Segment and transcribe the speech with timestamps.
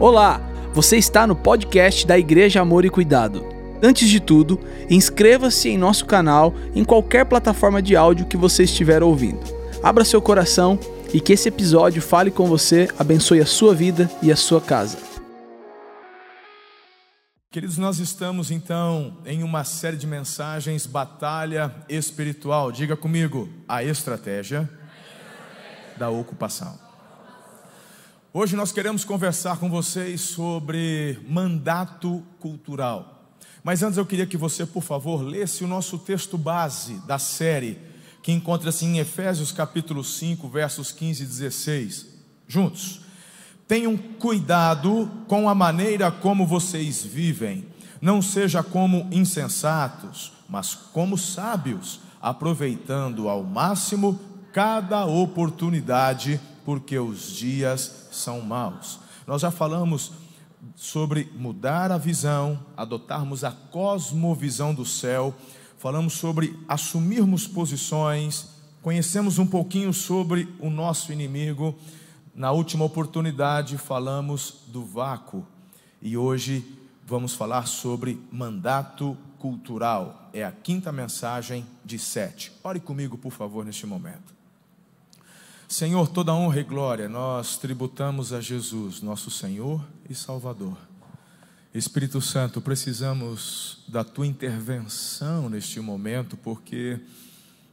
[0.00, 0.40] Olá,
[0.72, 3.44] você está no podcast da Igreja Amor e Cuidado.
[3.82, 9.02] Antes de tudo, inscreva-se em nosso canal em qualquer plataforma de áudio que você estiver
[9.02, 9.40] ouvindo.
[9.82, 10.78] Abra seu coração
[11.12, 14.98] e que esse episódio fale com você, abençoe a sua vida e a sua casa.
[17.50, 22.70] Queridos, nós estamos então em uma série de mensagens Batalha Espiritual.
[22.70, 24.70] Diga comigo, a estratégia
[25.96, 26.87] da ocupação.
[28.40, 33.32] Hoje nós queremos conversar com vocês sobre mandato cultural.
[33.64, 37.80] Mas antes eu queria que você, por favor, lesse o nosso texto base da série,
[38.22, 42.06] que encontra-se em Efésios capítulo 5, versos 15 e 16.
[42.46, 43.00] Juntos.
[43.66, 47.66] Tenham cuidado com a maneira como vocês vivem.
[48.00, 54.16] Não seja como insensatos, mas como sábios, aproveitando ao máximo
[54.52, 59.00] cada oportunidade, porque os dias são maus.
[59.26, 60.12] Nós já falamos
[60.76, 65.34] sobre mudar a visão, adotarmos a cosmovisão do céu,
[65.78, 68.48] falamos sobre assumirmos posições,
[68.82, 71.74] conhecemos um pouquinho sobre o nosso inimigo.
[72.34, 75.46] Na última oportunidade falamos do vácuo
[76.02, 76.62] e hoje
[77.06, 80.28] vamos falar sobre mandato cultural.
[80.34, 82.52] É a quinta mensagem de sete.
[82.62, 84.37] Ore comigo, por favor, neste momento.
[85.68, 90.78] Senhor, toda honra e glória nós tributamos a Jesus, nosso Senhor e Salvador.
[91.74, 96.98] Espírito Santo, precisamos da tua intervenção neste momento, porque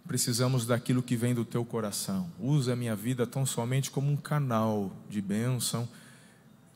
[0.06, 2.30] precisamos daquilo que vem do teu coração.
[2.38, 5.88] Usa a minha vida tão somente como um canal de bênção.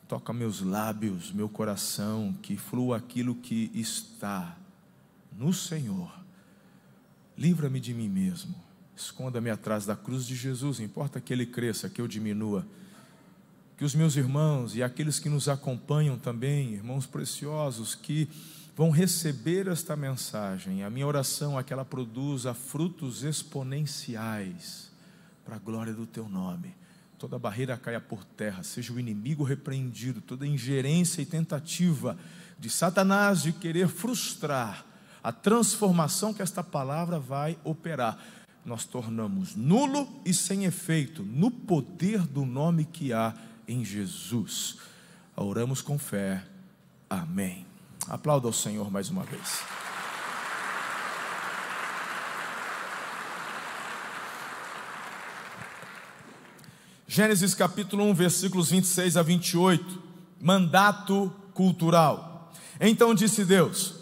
[0.07, 4.55] Toca meus lábios, meu coração, que flua aquilo que está
[5.37, 6.09] no Senhor.
[7.37, 12.01] Livra-me de mim mesmo Esconda-me atrás da cruz de Jesus, importa que ele cresça, que
[12.01, 12.67] eu diminua.
[13.77, 18.27] Que os meus irmãos e aqueles que nos acompanham também, irmãos preciosos, que
[18.75, 24.91] vão receber esta mensagem, a minha oração é que ela produza frutos exponenciais
[25.45, 26.75] para a glória do teu nome.
[27.17, 32.17] Toda barreira caia por terra, seja o inimigo repreendido, toda ingerência e tentativa
[32.59, 34.85] de Satanás de querer frustrar
[35.23, 38.17] a transformação que esta palavra vai operar
[38.65, 43.33] nós tornamos nulo e sem efeito no poder do nome que há
[43.67, 44.77] em Jesus.
[45.35, 46.43] Oramos com fé.
[47.09, 47.65] Amém.
[48.07, 49.61] Aplauda ao Senhor mais uma vez.
[57.07, 60.03] Gênesis capítulo 1, versículos 26 a 28.
[60.39, 62.51] Mandato cultural.
[62.79, 63.95] Então disse Deus: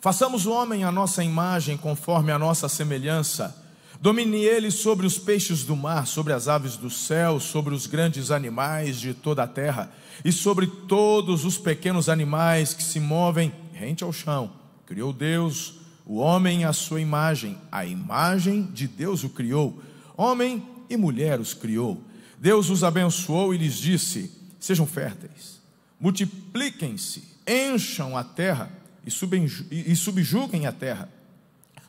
[0.00, 3.63] Façamos o homem à nossa imagem, conforme a nossa semelhança
[4.00, 8.30] Domine ele sobre os peixes do mar, sobre as aves do céu, sobre os grandes
[8.30, 9.92] animais de toda a terra
[10.24, 14.52] e sobre todos os pequenos animais que se movem rente ao chão.
[14.86, 15.74] Criou Deus
[16.04, 19.82] o homem à sua imagem, a imagem de Deus o criou.
[20.16, 22.02] Homem e mulher os criou.
[22.38, 24.30] Deus os abençoou e lhes disse:
[24.60, 25.62] Sejam férteis,
[25.98, 28.70] multipliquem-se, encham a terra
[29.06, 31.08] e subjuguem a terra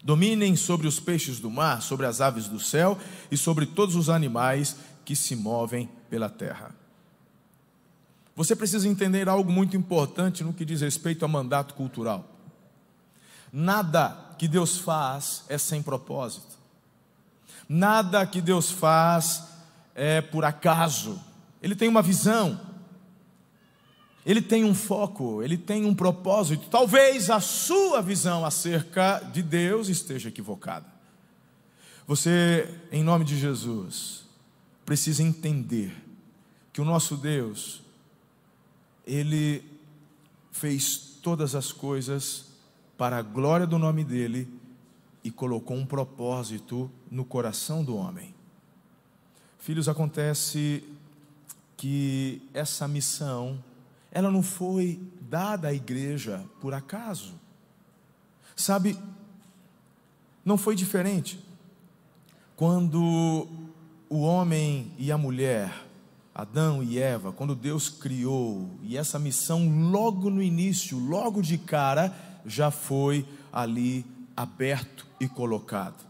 [0.05, 2.95] Dominem sobre os peixes do mar, sobre as aves do céu
[3.31, 6.69] e sobre todos os animais que se movem pela terra.
[8.35, 12.23] Você precisa entender algo muito importante no que diz respeito a mandato cultural.
[13.51, 16.53] Nada que Deus faz é sem propósito.
[17.67, 19.41] Nada que Deus faz
[19.95, 21.19] é por acaso.
[21.63, 22.61] Ele tem uma visão,
[24.25, 26.67] ele tem um foco, ele tem um propósito.
[26.69, 30.87] Talvez a sua visão acerca de Deus esteja equivocada.
[32.07, 34.25] Você, em nome de Jesus,
[34.83, 35.95] precisa entender
[36.73, 37.83] que o nosso Deus,
[39.05, 39.63] ele
[40.51, 42.45] fez todas as coisas
[42.97, 44.47] para a glória do nome dele
[45.23, 48.33] e colocou um propósito no coração do homem.
[49.59, 50.83] Filhos, acontece
[51.77, 53.63] que essa missão
[54.15, 57.33] ela não foi dada à igreja por acaso.
[58.55, 58.97] Sabe,
[60.45, 61.37] não foi diferente.
[62.55, 63.45] Quando
[64.09, 65.85] o homem e a mulher,
[66.33, 72.15] Adão e Eva, quando Deus criou, e essa missão logo no início, logo de cara,
[72.45, 76.05] já foi ali aberto e colocado.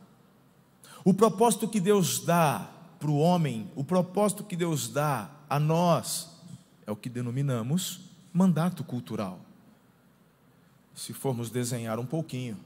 [1.03, 2.69] O propósito que Deus dá
[2.99, 6.34] para o homem, o propósito que Deus dá a nós,
[6.85, 8.01] é o que denominamos
[8.33, 9.39] mandato cultural.
[10.93, 12.57] Se formos desenhar um pouquinho,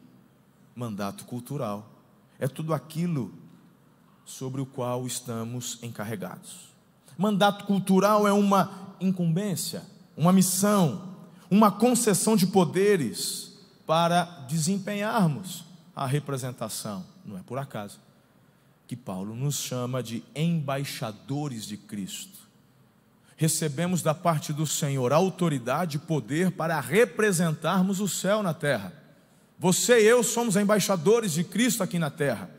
[0.75, 1.89] mandato cultural
[2.38, 3.33] é tudo aquilo
[4.25, 6.69] sobre o qual estamos encarregados.
[7.18, 9.83] Mandato cultural é uma incumbência,
[10.16, 11.15] uma missão,
[11.50, 15.65] uma concessão de poderes para desempenharmos
[15.95, 17.06] a representação.
[17.25, 18.00] Não é por acaso
[18.88, 22.49] que Paulo nos chama de embaixadores de Cristo.
[23.39, 28.91] Recebemos da parte do Senhor autoridade e poder para representarmos o céu na terra.
[29.57, 32.50] Você e eu somos embaixadores de Cristo aqui na terra.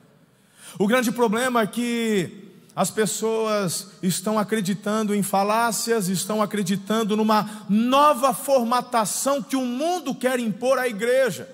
[0.79, 8.33] O grande problema é que as pessoas estão acreditando em falácias, estão acreditando numa nova
[8.33, 11.47] formatação que o mundo quer impor à igreja.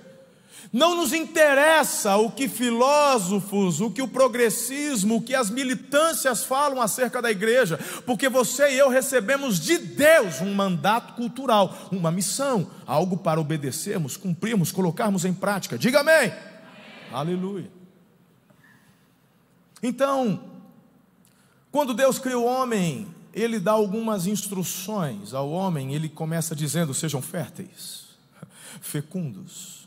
[0.76, 6.82] Não nos interessa o que filósofos, o que o progressismo, o que as militâncias falam
[6.82, 12.70] acerca da igreja, porque você e eu recebemos de Deus um mandato cultural, uma missão,
[12.86, 15.78] algo para obedecermos, cumprirmos, colocarmos em prática.
[15.78, 16.14] Diga amém.
[16.14, 16.32] amém.
[17.10, 17.70] Aleluia.
[19.82, 20.38] Então,
[21.72, 27.22] quando Deus cria o homem, ele dá algumas instruções ao homem, ele começa dizendo: sejam
[27.22, 28.08] férteis,
[28.82, 29.85] fecundos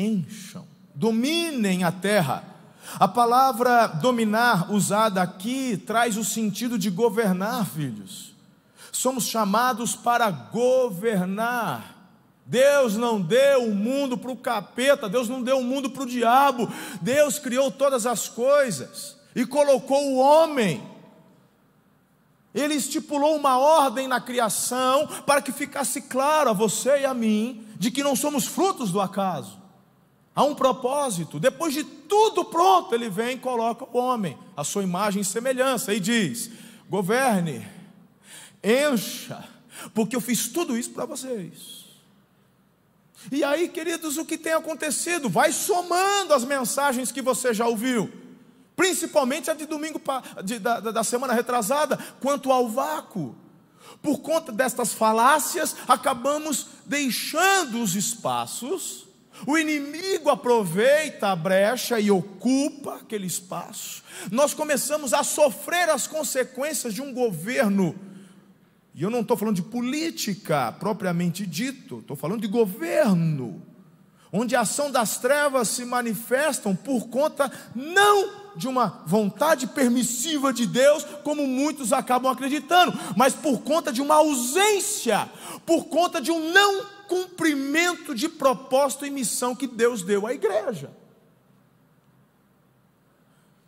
[0.00, 2.44] encham, dominem a terra.
[2.98, 8.34] A palavra dominar usada aqui traz o sentido de governar, filhos.
[8.90, 11.98] Somos chamados para governar.
[12.44, 16.06] Deus não deu o mundo para o capeta, Deus não deu o mundo para o
[16.06, 16.68] diabo,
[17.00, 20.82] Deus criou todas as coisas e colocou o homem.
[22.52, 27.64] Ele estipulou uma ordem na criação para que ficasse claro a você e a mim
[27.76, 29.59] de que não somos frutos do acaso.
[30.34, 31.40] Há um propósito.
[31.40, 35.92] Depois de tudo pronto, ele vem e coloca o homem, a sua imagem e semelhança,
[35.92, 36.50] e diz:
[36.88, 37.66] governe,
[38.62, 39.48] encha,
[39.94, 41.80] porque eu fiz tudo isso para vocês.
[43.30, 45.28] E aí, queridos, o que tem acontecido?
[45.28, 48.10] Vai somando as mensagens que você já ouviu,
[48.74, 50.00] principalmente a de domingo
[50.42, 53.34] de, da, da semana retrasada, quanto ao vácuo.
[54.00, 59.09] Por conta destas falácias, acabamos deixando os espaços
[59.46, 64.02] o inimigo aproveita a brecha e ocupa aquele espaço.
[64.30, 67.94] Nós começamos a sofrer as consequências de um governo.
[68.94, 73.62] E eu não estou falando de política propriamente dito, estou falando de governo,
[74.32, 80.66] onde a ação das trevas se manifestam por conta não de uma vontade permissiva de
[80.66, 85.30] Deus, como muitos acabam acreditando, mas por conta de uma ausência,
[85.64, 90.92] por conta de um não cumprimento de propósito e missão que Deus deu à igreja.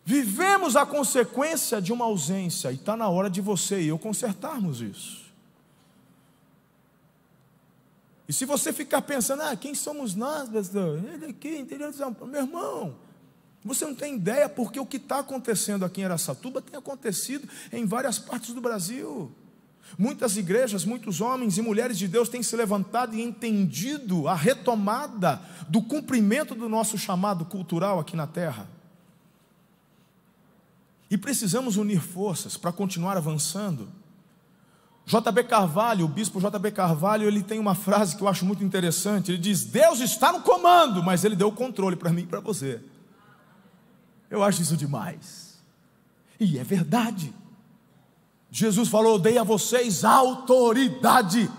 [0.05, 4.79] Vivemos a consequência de uma ausência, e está na hora de você e eu consertarmos
[4.79, 5.23] isso.
[8.27, 10.49] E se você ficar pensando, ah, quem somos nós?
[10.73, 12.31] Ele aqui, interior de São Paulo.
[12.31, 12.95] Meu irmão,
[13.61, 17.85] você não tem ideia porque o que está acontecendo aqui em Aracatuba tem acontecido em
[17.85, 19.29] várias partes do Brasil.
[19.97, 25.41] Muitas igrejas, muitos homens e mulheres de Deus têm se levantado e entendido a retomada
[25.69, 28.67] do cumprimento do nosso chamado cultural aqui na terra.
[31.11, 33.87] E precisamos unir forças para continuar avançando.
[35.05, 39.31] JB Carvalho, o bispo JB Carvalho, ele tem uma frase que eu acho muito interessante.
[39.31, 42.39] Ele diz: Deus está no comando, mas ele deu o controle para mim e para
[42.39, 42.81] você.
[44.29, 45.61] Eu acho isso demais.
[46.39, 47.31] E é verdade.
[48.55, 51.49] Jesus falou: Dei a vocês autoridade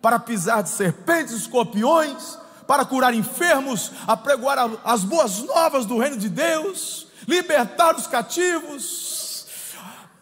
[0.00, 6.30] para pisar de serpentes escorpiões, para curar enfermos, apregoar as boas novas do reino de
[6.30, 9.44] Deus, libertar os cativos,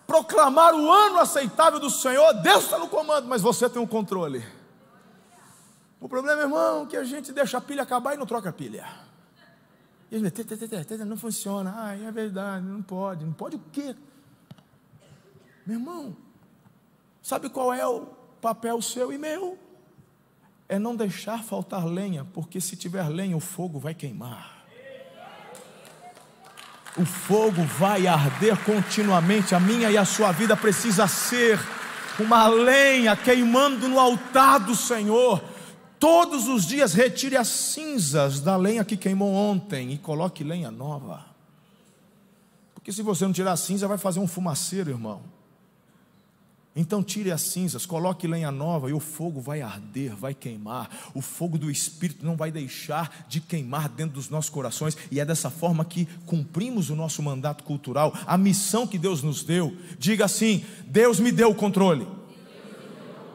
[0.09, 2.33] proclamar o ano aceitável do Senhor.
[2.42, 4.45] Deus está no comando, mas você tem o controle.
[6.00, 8.52] O problema, irmão, é que a gente deixa a pilha acabar e não troca a
[8.52, 8.88] pilha.
[10.11, 11.73] E a gente, não funciona.
[11.76, 13.25] Ah, é verdade, não pode.
[13.25, 13.95] Não pode o quê?
[15.68, 16.16] Meu irmão,
[17.20, 18.06] sabe qual é o
[18.40, 19.58] papel seu e meu?
[20.66, 24.64] É não deixar faltar lenha, porque se tiver lenha, o fogo vai queimar.
[26.96, 29.54] O fogo vai arder continuamente.
[29.54, 31.60] A minha e a sua vida precisa ser
[32.18, 35.44] uma lenha queimando no altar do Senhor.
[35.98, 41.26] Todos os dias retire as cinzas da lenha que queimou ontem e coloque lenha nova.
[42.72, 45.37] Porque se você não tirar a cinza, vai fazer um fumaceiro, irmão.
[46.80, 50.88] Então tire as cinzas, coloque lenha nova e o fogo vai arder, vai queimar.
[51.12, 55.25] O fogo do Espírito não vai deixar de queimar dentro dos nossos corações, e é
[55.25, 59.76] dessa forma que cumprimos o nosso mandato cultural, a missão que Deus nos deu.
[59.99, 62.06] Diga assim: Deus me deu o controle.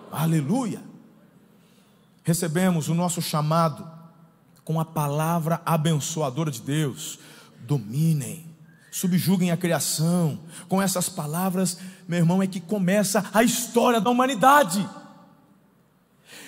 [0.09, 0.81] Aleluia.
[2.23, 3.85] Recebemos o nosso chamado
[4.63, 7.19] com a palavra abençoadora de Deus.
[7.59, 8.52] Dominem,
[8.93, 10.39] subjuguem a criação.
[10.69, 14.87] Com essas palavras, meu irmão, é que começa a história da humanidade.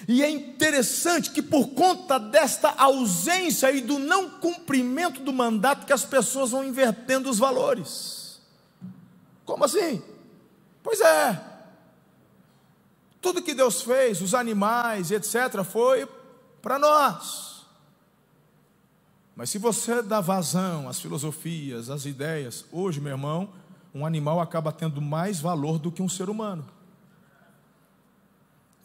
[0.07, 5.93] E é interessante que por conta desta ausência e do não cumprimento do mandato que
[5.93, 8.39] as pessoas vão invertendo os valores.
[9.43, 10.03] Como assim?
[10.83, 11.41] Pois é.
[13.19, 16.07] Tudo que Deus fez, os animais, etc, foi
[16.61, 17.54] para nós.
[19.35, 23.49] Mas se você dá vazão às filosofias, às ideias, hoje, meu irmão,
[23.93, 26.65] um animal acaba tendo mais valor do que um ser humano.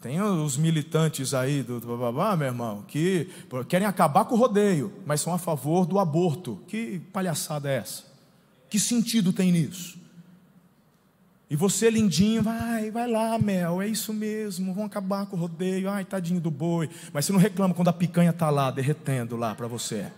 [0.01, 3.29] Tem os militantes aí do, bababá, meu irmão, que
[3.69, 6.59] querem acabar com o rodeio, mas são a favor do aborto.
[6.67, 8.03] Que palhaçada é essa?
[8.67, 9.99] Que sentido tem nisso?
[11.49, 15.89] E você, lindinho, vai, vai lá, Mel, é isso mesmo, vão acabar com o rodeio,
[15.89, 16.89] ai, tadinho do boi.
[17.13, 20.11] Mas você não reclama quando a picanha está lá, derretendo lá para você.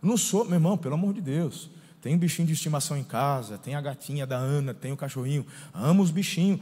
[0.00, 1.70] Não sou, meu irmão, pelo amor de Deus.
[2.00, 5.44] Tem um bichinho de estimação em casa, tem a gatinha da Ana, tem o cachorrinho.
[5.74, 6.60] Amo os bichinhos,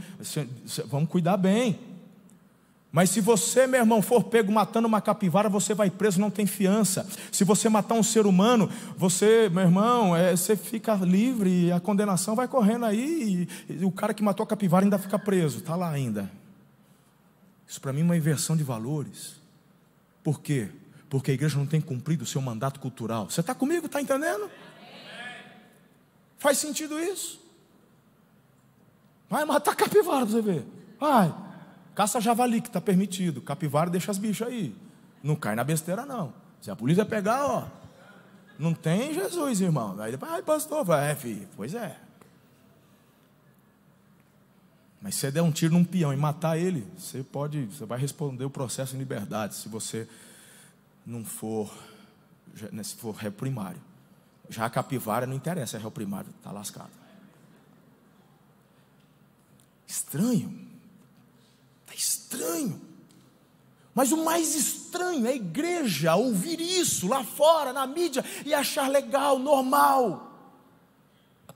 [0.89, 1.79] vamos cuidar bem.
[2.91, 6.47] Mas se você, meu irmão, for pego matando uma capivara, você vai preso, não tem
[6.47, 7.07] fiança.
[7.31, 12.35] Se você matar um ser humano, você, meu irmão, é, você fica livre a condenação
[12.35, 13.47] vai correndo aí.
[13.69, 16.31] E, e o cara que matou a capivara ainda fica preso, está lá ainda.
[17.69, 19.37] Isso para mim é uma inversão de valores.
[20.25, 20.71] Por quê?
[21.09, 23.31] Porque a igreja não tem cumprido o seu mandato cultural.
[23.31, 23.87] Você está comigo?
[23.87, 24.51] Está entendendo?
[26.39, 27.41] Faz sentido isso?
[29.29, 30.67] Vai matar capivara para você ver.
[30.99, 31.35] Vai.
[31.95, 33.41] Caça javali que está permitido.
[33.41, 34.75] Capivara deixa as bichas aí.
[35.23, 36.33] Não cai na besteira, não.
[36.61, 37.69] Se a polícia pegar, ó.
[38.59, 40.01] Não tem Jesus, irmão.
[40.01, 41.49] Aí depois, ai, pastor, vai, é, filho.
[41.57, 41.97] Pois é.
[45.01, 47.99] Mas se você der um tiro num peão e matar ele, você pode, você vai
[47.99, 50.09] responder o processo em liberdade, se você
[51.07, 51.73] não for,
[52.73, 53.81] né, se for réu primário.
[54.49, 56.91] Já a capivara não interessa, é réu primário, está lascado.
[59.87, 60.67] Estranho.
[61.85, 62.81] Está estranho.
[63.95, 68.91] Mas o mais estranho é a igreja ouvir isso lá fora, na mídia, e achar
[68.91, 70.33] legal, normal.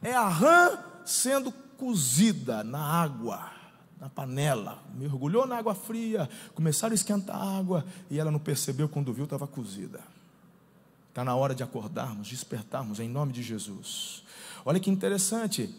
[0.01, 3.51] É a rã sendo cozida na água,
[4.01, 4.83] na panela.
[4.95, 9.25] Mergulhou na água fria, começaram a esquentar a água, e ela não percebeu quando viu,
[9.25, 10.01] estava cozida.
[11.11, 14.23] Está na hora de acordarmos, despertarmos em nome de Jesus.
[14.65, 15.75] Olha que interessante.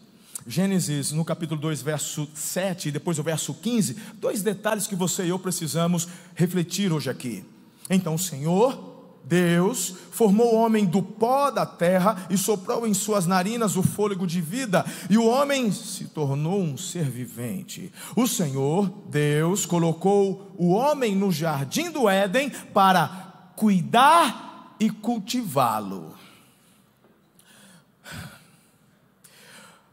[0.46, 5.26] Gênesis, no capítulo 2, verso 7, e depois o verso 15, dois detalhes que você
[5.26, 7.46] e eu precisamos refletir hoje aqui.
[7.90, 8.91] Então, o Senhor,
[9.24, 14.28] Deus, formou o homem do pó da terra e soprou em suas narinas o fôlego
[14.28, 17.92] de vida, e o homem se tornou um ser vivente.
[18.16, 26.16] O Senhor, Deus, colocou o homem no jardim do Éden para cuidar e cultivá-lo.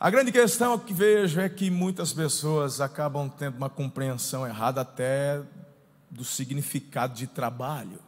[0.01, 5.43] A grande questão que vejo é que muitas pessoas acabam tendo uma compreensão errada até
[6.09, 7.99] do significado de trabalho.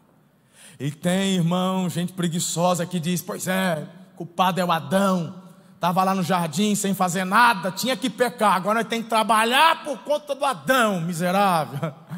[0.80, 5.34] E tem, irmão, gente preguiçosa que diz: Pois é, culpado é o Adão,
[5.74, 9.98] estava lá no jardim sem fazer nada, tinha que pecar, agora tem que trabalhar por
[9.98, 11.92] conta do Adão, miserável.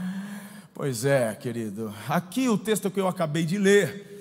[0.75, 4.13] Pois é, querido, aqui o texto que eu acabei de ler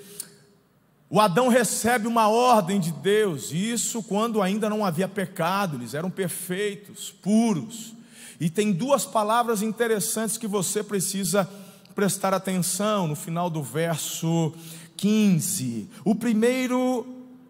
[1.14, 6.08] o Adão recebe uma ordem de Deus, isso quando ainda não havia pecado, eles eram
[6.08, 7.92] perfeitos, puros.
[8.40, 11.46] E tem duas palavras interessantes que você precisa
[11.92, 14.52] prestar atenção no final do verso
[14.96, 15.90] 15.
[16.04, 17.06] O primeiro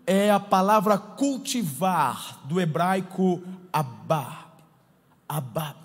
[0.07, 4.47] é a palavra cultivar, do hebraico abab,
[5.29, 5.77] abab,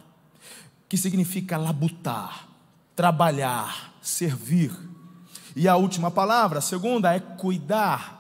[0.90, 2.48] que significa labutar,
[2.96, 4.72] trabalhar, servir.
[5.56, 8.16] E a última palavra, a segunda, é cuidar,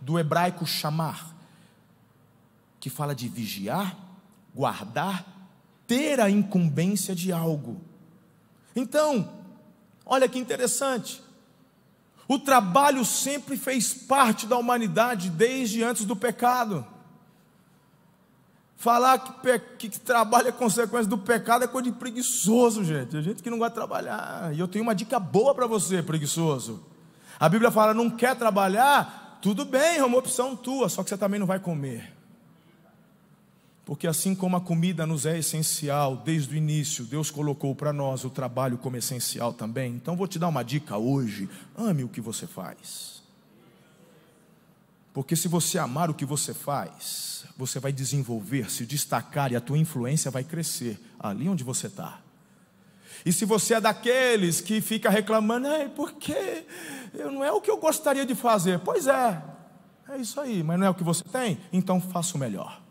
[0.00, 1.32] do hebraico chamar,
[2.80, 3.96] que fala de vigiar,
[4.52, 5.24] guardar,
[5.86, 7.80] ter a incumbência de algo.
[8.74, 9.41] Então,
[10.12, 11.22] olha que interessante.
[12.28, 16.86] O trabalho sempre fez parte da humanidade desde antes do pecado.
[18.76, 19.18] Falar
[19.78, 23.16] que, que trabalho é consequência do pecado é coisa de preguiçoso, gente.
[23.16, 24.54] É gente que não gosta de trabalhar.
[24.54, 26.84] E eu tenho uma dica boa para você, preguiçoso.
[27.40, 29.38] A Bíblia fala: não quer trabalhar?
[29.40, 32.12] Tudo bem, é uma opção tua, só que você também não vai comer.
[33.84, 38.24] Porque assim como a comida nos é essencial desde o início, Deus colocou para nós
[38.24, 39.94] o trabalho como essencial também.
[39.94, 43.22] Então vou te dar uma dica hoje: ame o que você faz.
[45.12, 49.60] Porque se você amar o que você faz, você vai desenvolver, se destacar e a
[49.60, 52.20] tua influência vai crescer ali onde você está.
[53.24, 56.66] E se você é daqueles que fica reclamando, Ei, porque
[57.14, 59.42] não é o que eu gostaria de fazer, pois é,
[60.08, 61.58] É isso aí, mas não é o que você tem?
[61.72, 62.81] Então faça o melhor.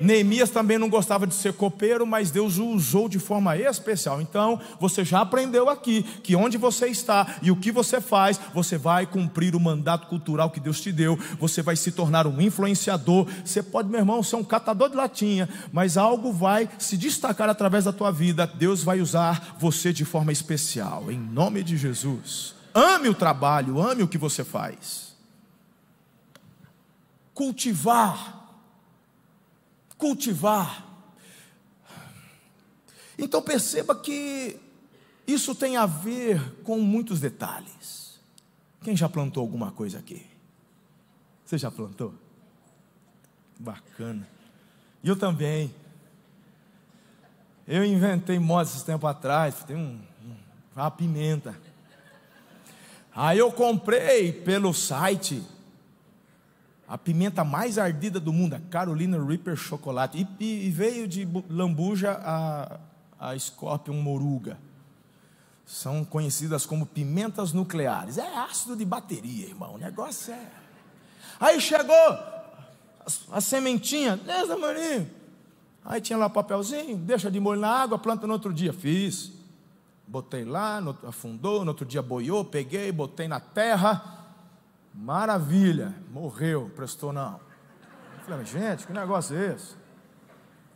[0.00, 4.20] Neemias também não gostava de ser copeiro, mas Deus o usou de forma especial.
[4.20, 8.76] Então, você já aprendeu aqui que onde você está e o que você faz, você
[8.76, 13.26] vai cumprir o mandato cultural que Deus te deu, você vai se tornar um influenciador.
[13.44, 17.84] Você pode, meu irmão, ser um catador de latinha, mas algo vai se destacar através
[17.84, 18.46] da tua vida.
[18.46, 22.54] Deus vai usar você de forma especial, em nome de Jesus.
[22.74, 25.14] Ame o trabalho, ame o que você faz.
[27.32, 28.43] Cultivar
[29.98, 30.84] cultivar.
[33.18, 34.58] Então perceba que
[35.26, 38.20] isso tem a ver com muitos detalhes.
[38.82, 40.26] Quem já plantou alguma coisa aqui?
[41.44, 42.14] Você já plantou?
[43.58, 44.28] Bacana.
[45.02, 45.74] Eu também.
[47.66, 50.00] Eu inventei moda esses tempo atrás, tem um,
[50.74, 51.58] uma pimenta.
[53.14, 55.42] Aí eu comprei pelo site
[56.94, 60.28] a pimenta mais ardida do mundo, a Carolina Reaper Chocolate.
[60.38, 62.78] E, e veio de lambuja a,
[63.18, 64.56] a Scorpion Moruga.
[65.66, 68.16] São conhecidas como pimentas nucleares.
[68.16, 69.74] É ácido de bateria, irmão.
[69.74, 70.48] O negócio é.
[71.40, 72.52] Aí chegou a,
[73.32, 75.10] a sementinha, dessa maninho.
[75.84, 78.72] Aí tinha lá papelzinho, deixa de molho na água, planta no outro dia.
[78.72, 79.32] Fiz.
[80.06, 84.13] Botei lá, no, afundou, no outro dia boiou, peguei, botei na terra
[84.94, 87.40] Maravilha, morreu, prestou não.
[88.18, 89.74] Eu falei, gente, que negócio é esse?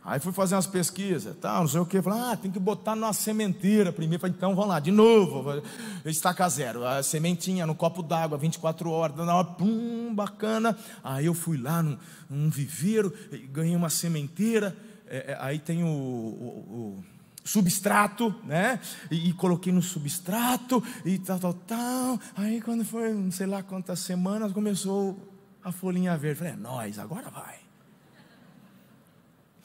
[0.03, 2.01] Aí fui fazer umas pesquisas, tal, não sei o que.
[2.01, 4.19] Falei, ah, tem que botar numa sementeira primeiro.
[4.21, 5.61] Falei, então vamos lá, de novo,
[6.05, 6.85] estaca zero.
[6.85, 10.77] A sementinha no copo d'água, 24 horas, na hora, pum, bacana.
[11.03, 11.97] Aí eu fui lá num,
[12.29, 13.13] num viveiro,
[13.51, 14.75] ganhei uma sementeira.
[15.05, 17.03] É, é, aí tem o, o, o
[17.43, 18.79] substrato, né?
[19.09, 22.19] E, e, coloquei no substrato e tal, tal, tal.
[22.35, 25.17] Aí quando foi, não sei lá quantas semanas, começou
[25.63, 26.39] a folhinha verde.
[26.39, 27.59] Falei, é nóis, agora vai.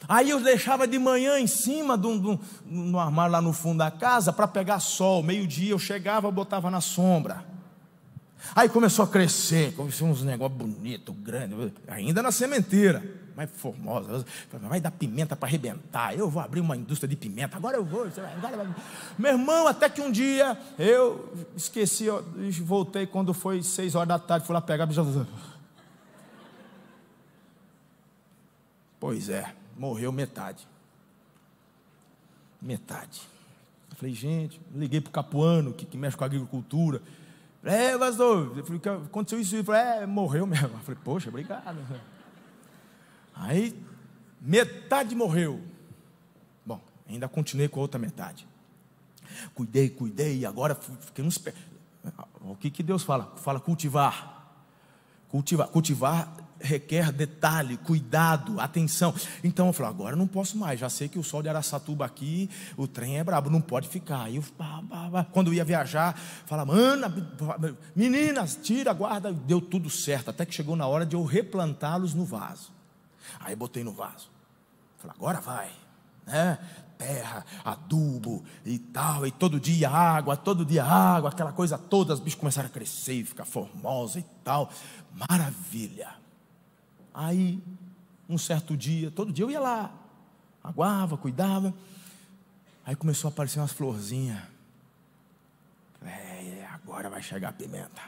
[0.09, 3.90] Aí eu deixava de manhã em cima do, do, no armário lá no fundo da
[3.90, 5.23] casa para pegar sol.
[5.23, 7.53] Meio-dia eu chegava, botava na sombra.
[8.54, 14.25] Aí começou a crescer, começou uns negócios bonitos, grandes, ainda na sementeira mais formosa.
[14.52, 16.17] Vai dar pimenta para arrebentar.
[16.17, 17.57] Eu vou abrir uma indústria de pimenta.
[17.57, 18.07] Agora eu vou.
[18.07, 18.75] Agora...
[19.19, 22.25] Meu irmão, até que um dia eu esqueci, eu
[22.63, 24.89] voltei quando foi seis horas da tarde, fui lá pegar.
[29.00, 30.67] Pois é, morreu metade.
[32.63, 33.21] Metade.
[33.91, 37.02] Eu falei, gente, liguei para o Capuano, que, que mexe com agricultura.
[37.65, 38.53] É, pastor,
[39.07, 39.57] aconteceu isso.
[39.57, 40.69] Ele falou, é, morreu mesmo.
[40.69, 41.79] Eu falei, poxa, obrigado.
[43.35, 43.75] Aí,
[44.41, 45.61] metade morreu.
[46.65, 48.47] Bom, ainda continuei com a outra metade.
[49.55, 51.57] Cuidei, cuidei, e agora fiquei nos pés.
[52.41, 53.33] O que, que Deus fala?
[53.37, 54.55] Fala cultivar.
[55.29, 59.14] Cultivar, cultivar requer detalhe, cuidado, atenção.
[59.43, 62.49] Então eu falei, agora não posso mais, já sei que o sol de Araçatuba aqui,
[62.76, 64.25] o trem é brabo, não pode ficar.
[64.25, 64.45] Aí eu,
[65.32, 67.12] quando eu ia viajar, falava, Ana,
[67.95, 72.25] meninas, tira, guarda, deu tudo certo, até que chegou na hora de eu replantá-los no
[72.25, 72.73] vaso.
[73.40, 74.30] Aí botei no vaso.
[74.99, 75.71] Falei, agora vai,
[76.26, 76.58] né?
[76.97, 82.21] Terra, adubo e tal, e todo dia água, todo dia água, aquela coisa toda, os
[82.21, 84.71] bichos começaram a crescer e ficar formosa e tal.
[85.28, 86.24] Maravilha.
[87.15, 87.63] Aí,
[88.29, 89.95] um certo dia, todo dia eu ia lá,
[90.63, 91.73] aguava, cuidava.
[92.85, 94.43] Aí começou a aparecer umas florzinhas.
[96.05, 98.03] É, agora vai chegar a pimenta.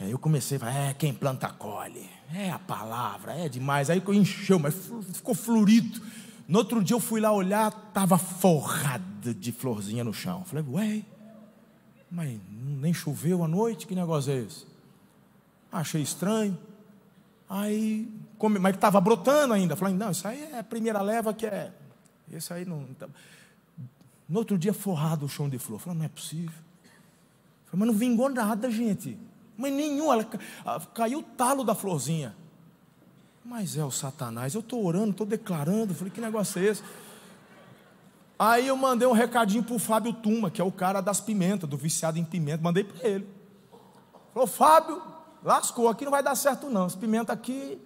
[0.00, 2.10] Aí eu comecei a falar, é, quem planta colhe.
[2.34, 3.88] É a palavra, é demais.
[3.88, 4.74] Aí encheu, mas
[5.12, 6.02] ficou florido.
[6.48, 10.44] No outro dia eu fui lá olhar, estava forrada de florzinha no chão.
[10.44, 11.04] Falei, ué,
[12.10, 14.66] mas nem choveu à noite, que negócio é esse?
[15.70, 16.58] Achei estranho.
[17.54, 18.08] Aí,
[18.58, 19.76] mas estava brotando ainda.
[19.76, 21.70] Falei, não, isso aí é a primeira leva que é.
[22.32, 22.86] Esse aí não.
[22.98, 23.06] Tá.
[24.26, 25.78] No outro dia, forrado o chão de flor.
[25.78, 26.58] Falei, não é possível.
[27.66, 29.18] Falei, mas não vingou nada, gente.
[29.54, 30.24] Mas nenhum, ela
[30.94, 32.34] caiu o talo da florzinha.
[33.44, 35.92] Mas é o Satanás, eu estou orando, estou declarando.
[35.92, 36.82] Falei, que negócio é esse?
[38.38, 41.68] Aí eu mandei um recadinho para o Fábio Tuma, que é o cara das pimentas,
[41.68, 42.62] do viciado em pimenta.
[42.62, 43.28] Mandei para ele.
[44.32, 45.02] Falou, Fábio,
[45.44, 46.86] lascou, aqui não vai dar certo não.
[46.86, 47.80] Esse pimenta aqui.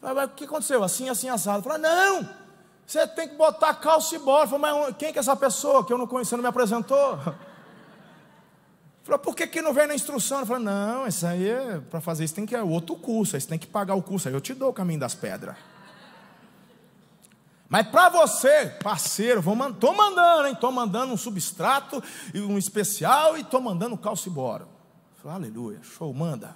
[0.00, 0.82] Falei, o que aconteceu?
[0.84, 1.62] Assim, assim, assado.
[1.62, 2.28] Falei, não,
[2.86, 4.46] você tem que botar calça e bora.
[4.46, 7.18] Falei, mas quem que é essa pessoa que eu não conhecia, não me apresentou?
[9.02, 10.40] Falou, por que, que não vem na instrução?
[10.40, 13.40] Eu falei, não, isso aí é, para fazer isso tem que é outro curso, aí
[13.40, 15.56] você tem que pagar o curso, aí eu te dou o caminho das pedras.
[17.70, 20.54] Mas para você, parceiro, estou mandando, hein?
[20.54, 22.02] Estou mandando um substrato
[22.34, 24.68] um especial e estou mandando calciboro.
[25.22, 26.54] Falei, aleluia, show, manda.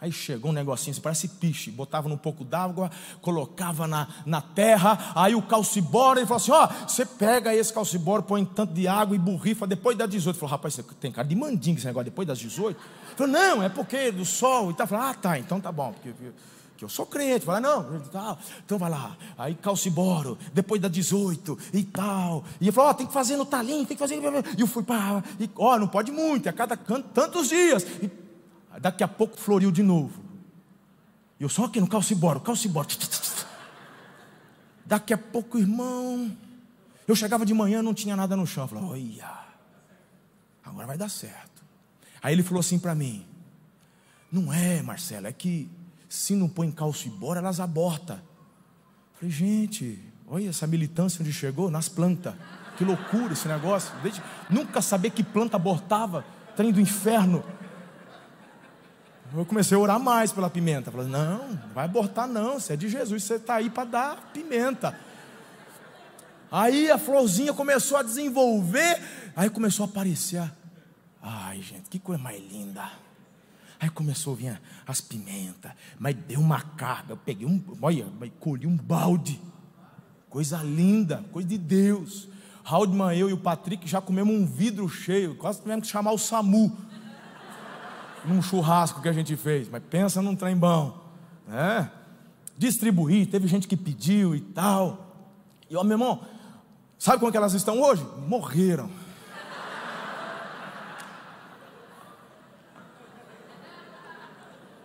[0.00, 2.90] Aí chegou um negocinho, assim, parece piche, botava num pouco d'água,
[3.22, 8.22] colocava na, na terra, aí o calcibora, ele falou assim: ó, você pega esse calcibora,
[8.22, 10.38] põe tanto de água e borrifa depois das 18.
[10.38, 12.78] Falou, rapaz, você tem cara de mandinga esse negócio depois das 18?
[13.16, 14.86] Falou, não, é porque do sol e tal.
[14.86, 16.32] Falou, ah, tá, então tá bom, porque, porque
[16.82, 17.44] eu sou crente.
[17.44, 19.16] Falei, não, tal, então vai lá.
[19.36, 22.44] Aí calciboro, depois das 18 e tal.
[22.60, 24.18] E ele falou, ó, tem que fazer no talinho, tem que fazer.
[24.56, 27.84] E eu fui para, e ó, não pode muito, é cada canto, tantos dias.
[28.02, 28.24] E,
[28.80, 30.22] Daqui a pouco floriu de novo.
[31.38, 32.88] E eu só aqui no calciboro, calciboro.
[34.84, 36.36] Daqui a pouco, irmão.
[37.06, 38.64] Eu chegava de manhã, não tinha nada no chão.
[38.64, 39.30] Eu falei, olha,
[40.64, 41.62] agora vai dar certo.
[42.22, 43.26] Aí ele falou assim para mim:
[44.32, 45.70] Não é, Marcelo, é que
[46.14, 48.18] se não põe calciboro, elas abortam.
[49.14, 49.98] Falei, gente,
[50.28, 52.34] olha essa militância onde chegou, nas plantas.
[52.78, 53.92] Que loucura esse negócio.
[54.00, 56.24] Desde, nunca saber que planta abortava,
[56.56, 57.44] trem do inferno.
[59.34, 60.92] Eu comecei a orar mais pela pimenta.
[60.92, 64.30] Falei, não, não vai abortar não, você é de Jesus, você está aí para dar
[64.32, 64.96] pimenta.
[66.50, 69.02] Aí a florzinha começou a desenvolver,
[69.34, 70.48] aí começou a aparecer.
[71.20, 73.03] Ai, gente, que coisa mais linda.
[73.80, 77.12] Aí começou a vir as pimentas, mas deu uma carga.
[77.12, 78.06] Eu peguei um, olha,
[78.40, 79.40] colhi um balde.
[80.28, 82.28] Coisa linda, coisa de Deus.
[82.64, 86.18] Haldman, eu e o Patrick já comemos um vidro cheio, quase tivemos que chamar o
[86.18, 86.74] SAMU
[88.24, 90.98] num churrasco que a gente fez, mas pensa num trem bom,
[91.46, 91.90] né?
[92.56, 95.14] Distribuir, teve gente que pediu e tal.
[95.68, 96.22] E ó, meu irmão,
[96.98, 98.06] sabe como é que elas estão hoje?
[98.26, 98.88] Morreram.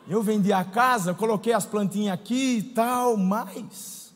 [0.09, 4.11] Eu vendi a casa, coloquei as plantinhas aqui e tal, mas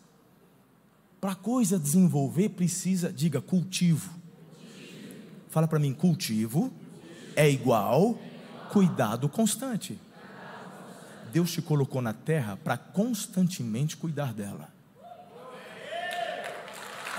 [1.21, 4.11] para coisa desenvolver precisa, diga, cultivo.
[5.51, 6.73] Fala para mim, cultivo
[7.35, 8.17] é igual
[8.71, 9.99] cuidado constante.
[11.31, 14.73] Deus te colocou na terra para constantemente cuidar dela.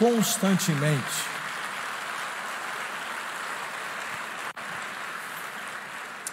[0.00, 1.34] Constantemente.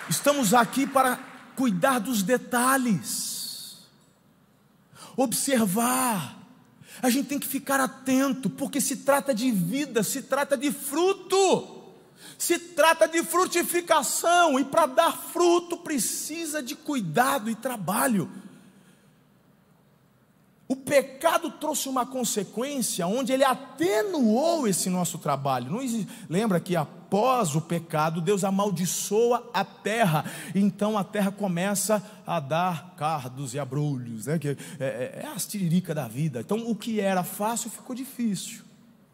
[0.10, 1.31] Estamos aqui para
[1.62, 3.78] cuidar dos detalhes,
[5.16, 6.40] observar.
[7.04, 11.84] A gente tem que ficar atento, porque se trata de vida, se trata de fruto.
[12.36, 18.32] Se trata de frutificação e para dar fruto precisa de cuidado e trabalho.
[20.68, 25.72] O pecado trouxe uma consequência onde ele atenuou esse nosso trabalho.
[25.72, 26.76] Não lembra que
[27.12, 30.24] após o pecado, Deus amaldiçoa a terra.
[30.56, 34.28] Então a terra começa a dar cardos e abrolhos.
[34.28, 34.40] Né?
[34.40, 36.40] Que é, é, é a tiririca da vida.
[36.40, 38.62] Então o que era fácil ficou difícil.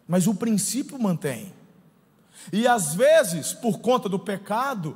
[0.08, 1.52] Mas o princípio mantém.
[2.54, 4.96] E às vezes, por conta do pecado,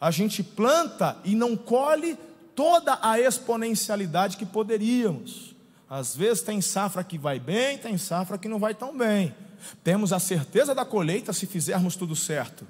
[0.00, 2.18] a gente planta e não colhe
[2.56, 5.54] toda a exponencialidade que poderíamos.
[5.88, 9.34] Às vezes tem safra que vai bem, tem safra que não vai tão bem.
[9.82, 12.66] Temos a certeza da colheita se fizermos tudo certo.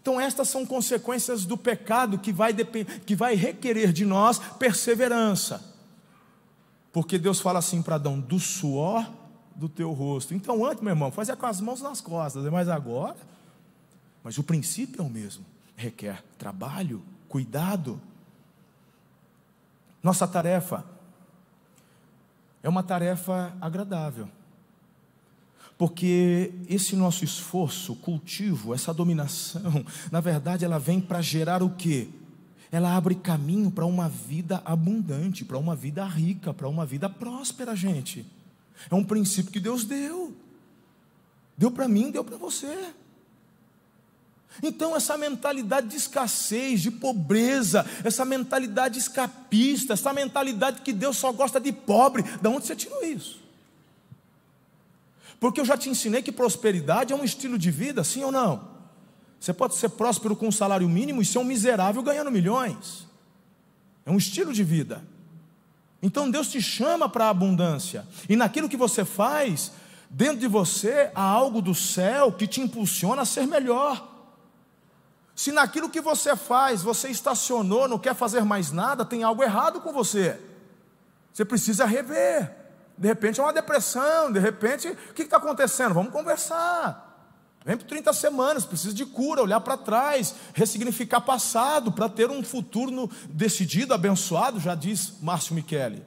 [0.00, 5.62] Então, estas são consequências do pecado que vai, que vai requerer de nós perseverança.
[6.92, 9.08] Porque Deus fala assim para Adão: do suor
[9.54, 10.34] do teu rosto.
[10.34, 13.32] Então, antes, meu irmão, fazia com as mãos nas costas, mas agora
[14.22, 15.44] mas o princípio é o mesmo.
[15.76, 18.00] Requer trabalho, cuidado.
[20.02, 20.84] Nossa tarefa
[22.62, 24.28] é uma tarefa agradável.
[25.82, 32.06] Porque esse nosso esforço, cultivo, essa dominação, na verdade ela vem para gerar o quê?
[32.70, 37.74] Ela abre caminho para uma vida abundante, para uma vida rica, para uma vida próspera,
[37.74, 38.24] gente.
[38.88, 40.32] É um princípio que Deus deu.
[41.58, 42.92] Deu para mim, deu para você.
[44.62, 51.32] Então, essa mentalidade de escassez, de pobreza, essa mentalidade escapista, essa mentalidade que Deus só
[51.32, 53.41] gosta de pobre, de onde você tirou isso?
[55.42, 58.68] Porque eu já te ensinei que prosperidade é um estilo de vida, sim ou não?
[59.40, 63.08] Você pode ser próspero com um salário mínimo e ser um miserável ganhando milhões.
[64.06, 65.02] É um estilo de vida.
[66.00, 69.72] Então Deus te chama para a abundância, e naquilo que você faz,
[70.08, 74.10] dentro de você há algo do céu que te impulsiona a ser melhor.
[75.34, 79.80] Se naquilo que você faz, você estacionou, não quer fazer mais nada, tem algo errado
[79.80, 80.38] com você.
[81.32, 82.61] Você precisa rever.
[83.02, 85.92] De repente é uma depressão, de repente, o que está acontecendo?
[85.92, 87.34] Vamos conversar.
[87.64, 92.44] Vem por 30 semanas, precisa de cura, olhar para trás, ressignificar passado, para ter um
[92.44, 96.06] futuro decidido, abençoado, já diz Márcio Michele.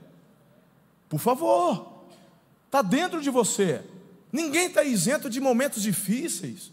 [1.10, 2.06] Por favor,
[2.66, 3.84] está dentro de você.
[4.32, 6.72] Ninguém está isento de momentos difíceis.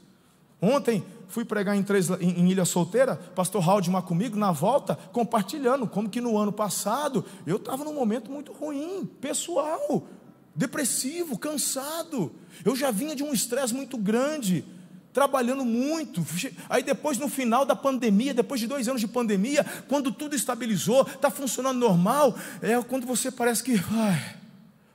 [0.62, 5.88] Ontem fui pregar em, três, em, em Ilha Solteira, pastor Haldimar comigo, na volta, compartilhando
[5.88, 10.06] como que no ano passado eu estava num momento muito ruim, pessoal,
[10.54, 12.30] depressivo, cansado.
[12.64, 14.64] Eu já vinha de um estresse muito grande,
[15.12, 16.24] trabalhando muito.
[16.68, 21.02] Aí depois, no final da pandemia, depois de dois anos de pandemia, quando tudo estabilizou,
[21.02, 24.36] está funcionando normal, é quando você parece que ai,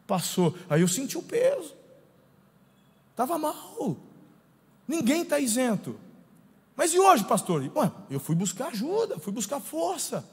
[0.06, 0.56] passou.
[0.70, 1.76] Aí eu senti o peso.
[3.12, 4.07] Estava mal.
[4.88, 6.00] Ninguém está isento.
[6.76, 7.70] Mas e hoje, pastor?
[7.76, 10.24] Ué, eu fui buscar ajuda, fui buscar força.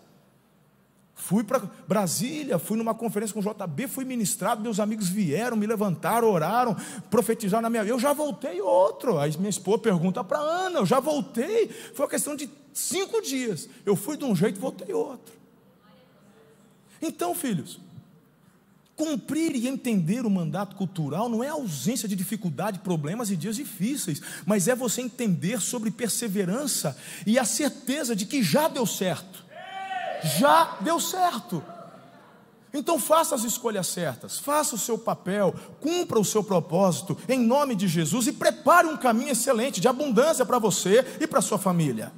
[1.14, 5.66] Fui para Brasília, fui numa conferência com o JB, fui ministrado, meus amigos vieram, me
[5.66, 6.76] levantaram, oraram,
[7.08, 7.94] profetizaram na minha vida.
[7.94, 9.18] Eu já voltei outro.
[9.18, 11.68] Aí minha esposa pergunta para Ana, eu já voltei.
[11.94, 13.68] Foi uma questão de cinco dias.
[13.86, 15.34] Eu fui de um jeito, voltei outro.
[17.00, 17.80] Então, filhos,
[18.96, 24.22] Cumprir e entender o mandato cultural não é ausência de dificuldade, problemas e dias difíceis,
[24.46, 29.44] mas é você entender sobre perseverança e a certeza de que já deu certo.
[30.38, 31.62] Já deu certo.
[32.72, 37.76] Então faça as escolhas certas, faça o seu papel, cumpra o seu propósito em nome
[37.76, 42.12] de Jesus e prepare um caminho excelente de abundância para você e para sua família.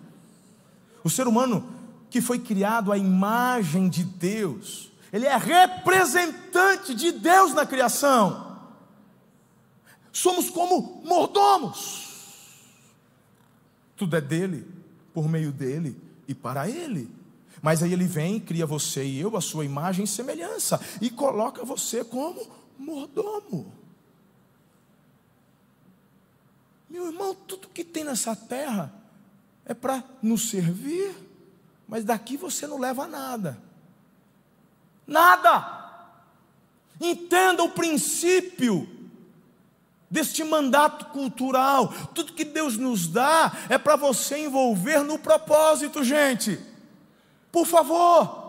[1.04, 1.66] O ser humano
[2.08, 8.60] que foi criado à imagem de Deus, ele é representante de Deus na criação.
[10.12, 12.06] Somos como mordomos.
[13.96, 14.66] Tudo é dele,
[15.12, 17.10] por meio dele e para ele.
[17.62, 21.64] Mas aí ele vem, cria você e eu, a sua imagem e semelhança, e coloca
[21.64, 22.46] você como
[22.78, 23.72] mordomo.
[26.88, 28.92] Meu irmão, tudo que tem nessa terra
[29.64, 31.14] é para nos servir,
[31.88, 33.65] mas daqui você não leva nada.
[35.06, 35.74] Nada.
[37.00, 38.88] Entenda o princípio
[40.10, 41.92] deste mandato cultural.
[42.14, 46.58] Tudo que Deus nos dá é para você envolver no propósito, gente.
[47.52, 48.44] Por favor.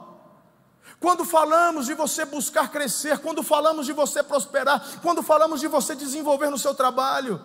[0.99, 5.95] Quando falamos de você buscar crescer, quando falamos de você prosperar, quando falamos de você
[5.95, 7.39] desenvolver no seu trabalho,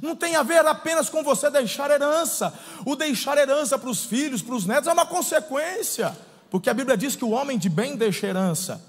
[0.00, 2.54] não tem a ver apenas com você deixar herança.
[2.86, 6.16] O deixar herança para os filhos, para os netos, é uma consequência.
[6.50, 8.84] Porque a Bíblia diz que o homem de bem deixa herança.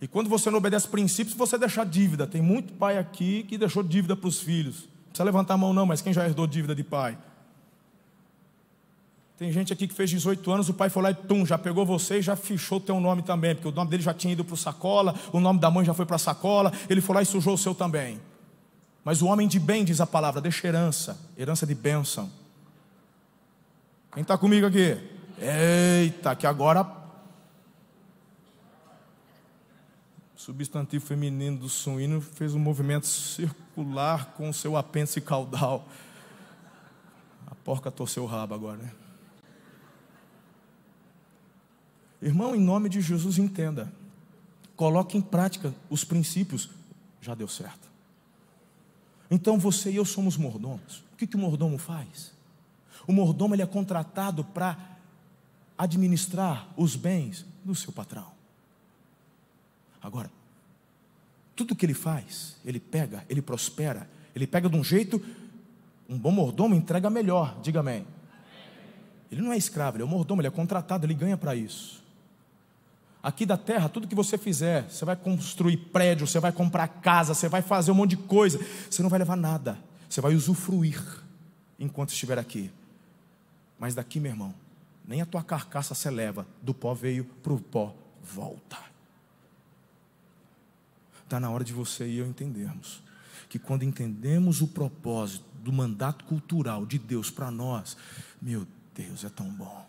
[0.00, 2.26] E quando você não obedece princípios, você deixa dívida.
[2.26, 4.84] Tem muito pai aqui que deixou dívida para os filhos.
[4.84, 7.18] Não precisa levantar a mão, não, mas quem já herdou dívida de pai?
[9.36, 11.86] Tem gente aqui que fez 18 anos, o pai foi lá e tum, já pegou
[11.86, 14.44] você e já fichou o teu nome também, porque o nome dele já tinha ido
[14.44, 17.22] para o sacola, o nome da mãe já foi para a sacola, ele foi lá
[17.22, 18.20] e sujou o seu também.
[19.02, 22.30] Mas o homem de bem, diz a palavra, deixa herança, herança de bênção.
[24.12, 24.98] Quem está comigo aqui?
[25.40, 27.00] Eita, que agora.
[30.36, 35.88] Substantivo feminino do suíno fez um movimento circular com o seu apêndice caudal.
[37.46, 38.92] A porca torceu o rabo agora, né?
[42.20, 43.90] Irmão, em nome de Jesus, entenda.
[44.76, 46.68] Coloque em prática os princípios.
[47.20, 47.88] Já deu certo.
[49.30, 51.04] Então você e eu somos mordomos.
[51.12, 52.32] O que, que o mordomo faz?
[53.06, 54.89] O mordomo ele é contratado para
[55.80, 58.26] administrar os bens do seu patrão.
[60.02, 60.30] Agora,
[61.56, 65.24] tudo que ele faz, ele pega, ele prospera, ele pega de um jeito,
[66.06, 68.06] um bom mordomo entrega melhor, diga amém.
[69.32, 72.04] Ele não é escravo, ele é um mordomo, ele é contratado, ele ganha para isso.
[73.22, 77.32] Aqui da terra, tudo que você fizer, você vai construir prédio, você vai comprar casa,
[77.32, 79.78] você vai fazer um monte de coisa, você não vai levar nada,
[80.10, 81.02] você vai usufruir
[81.78, 82.70] enquanto estiver aqui.
[83.78, 84.54] Mas daqui, meu irmão,
[85.10, 88.78] nem a tua carcaça se eleva, do pó veio, para o pó volta.
[91.24, 93.02] Está na hora de você e eu entendermos
[93.48, 97.96] que quando entendemos o propósito do mandato cultural de Deus para nós,
[98.40, 99.84] meu Deus, é tão bom,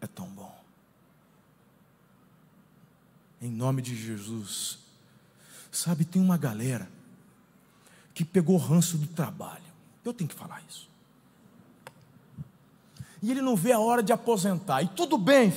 [0.00, 0.52] é tão bom.
[3.40, 4.80] Em nome de Jesus.
[5.70, 6.90] Sabe, tem uma galera
[8.12, 9.62] que pegou ranço do trabalho.
[10.04, 10.92] Eu tenho que falar isso
[13.24, 14.82] e ele não vê a hora de aposentar.
[14.82, 15.50] E tudo bem,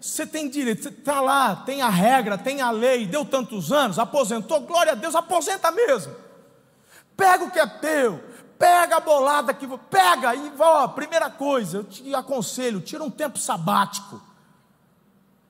[0.00, 3.98] você tem direito, você está lá, tem a regra, tem a lei, deu tantos anos,
[3.98, 6.14] aposentou, glória a Deus, aposenta mesmo.
[7.16, 8.22] Pega o que é teu,
[8.56, 13.36] pega a bolada que pega e ó, primeira coisa, eu te aconselho, tira um tempo
[13.36, 14.22] sabático.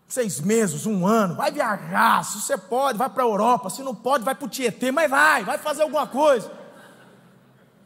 [0.06, 3.94] Seis meses, um ano, vai viajar, se você pode, vai para a Europa, se não
[3.94, 6.50] pode, vai para o Tietê, mas vai, vai fazer alguma coisa.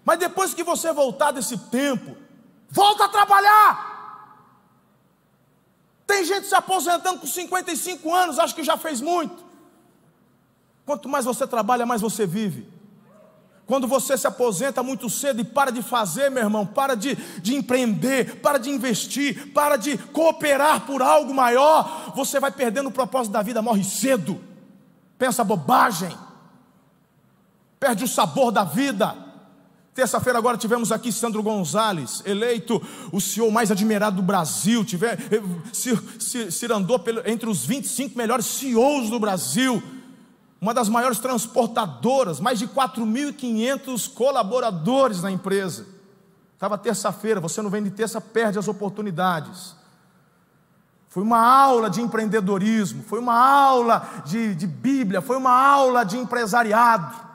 [0.05, 2.22] Mas depois que você voltar desse tempo,
[2.73, 3.93] Volta a trabalhar.
[6.07, 9.45] Tem gente se aposentando com 55 anos, acho que já fez muito.
[10.87, 12.67] Quanto mais você trabalha, mais você vive.
[13.67, 17.55] Quando você se aposenta muito cedo e para de fazer, meu irmão, para de, de
[17.55, 23.33] empreender, para de investir, para de cooperar por algo maior, você vai perdendo o propósito
[23.33, 24.43] da vida, morre cedo,
[25.19, 26.17] pensa bobagem,
[27.79, 29.22] perde o sabor da vida.
[29.95, 32.81] Terça-feira agora tivemos aqui Sandro Gonzalez, eleito
[33.13, 35.19] o CEO mais admirado do Brasil, tiver,
[35.73, 39.83] se, se, se andou entre os 25 melhores CEOs do Brasil
[40.63, 45.85] uma das maiores transportadoras, mais de 4.500 colaboradores na empresa.
[46.55, 49.75] Estava terça-feira, você não vem de terça, perde as oportunidades.
[51.09, 56.17] Foi uma aula de empreendedorismo, foi uma aula de, de Bíblia, foi uma aula de
[56.17, 57.32] empresariado.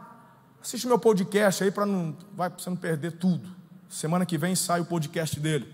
[0.62, 3.50] Assiste meu podcast aí para não, vai, você não perder tudo.
[3.90, 5.74] Semana que vem sai o podcast dele.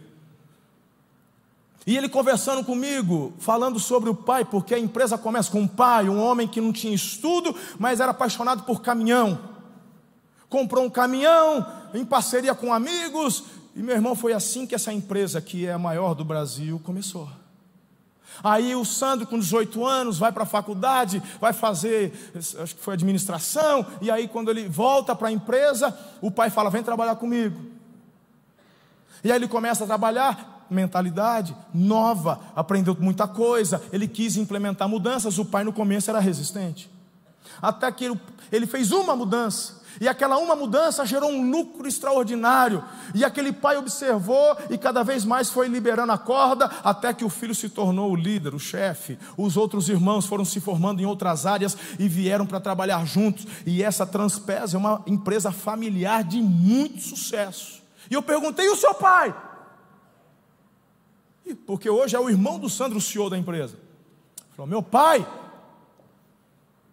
[1.85, 6.07] E ele conversando comigo, falando sobre o pai, porque a empresa começa com um pai,
[6.07, 9.37] um homem que não tinha estudo, mas era apaixonado por caminhão.
[10.47, 13.43] Comprou um caminhão em parceria com amigos,
[13.75, 17.27] e meu irmão, foi assim que essa empresa, que é a maior do Brasil, começou.
[18.41, 22.93] Aí o Sandro, com 18 anos, vai para a faculdade, vai fazer, acho que foi
[22.93, 27.59] administração, e aí quando ele volta para a empresa, o pai fala: vem trabalhar comigo.
[29.23, 35.37] E aí ele começa a trabalhar, mentalidade nova, aprendeu muita coisa, ele quis implementar mudanças.
[35.37, 36.89] O pai no começo era resistente,
[37.61, 38.11] até que
[38.51, 39.82] ele, fez uma mudança.
[39.99, 42.83] E aquela uma mudança gerou um lucro extraordinário.
[43.13, 47.29] E aquele pai observou e cada vez mais foi liberando a corda, até que o
[47.29, 49.17] filho se tornou o líder, o chefe.
[49.37, 53.45] Os outros irmãos foram se formando em outras áreas e vieram para trabalhar juntos.
[53.65, 57.81] E essa Transpes é uma empresa familiar de muito sucesso.
[58.09, 59.33] E eu perguntei: e o seu pai?
[61.65, 63.77] porque hoje é o irmão do Sandro, o CEO da empresa.
[64.55, 65.27] Falou: Meu pai,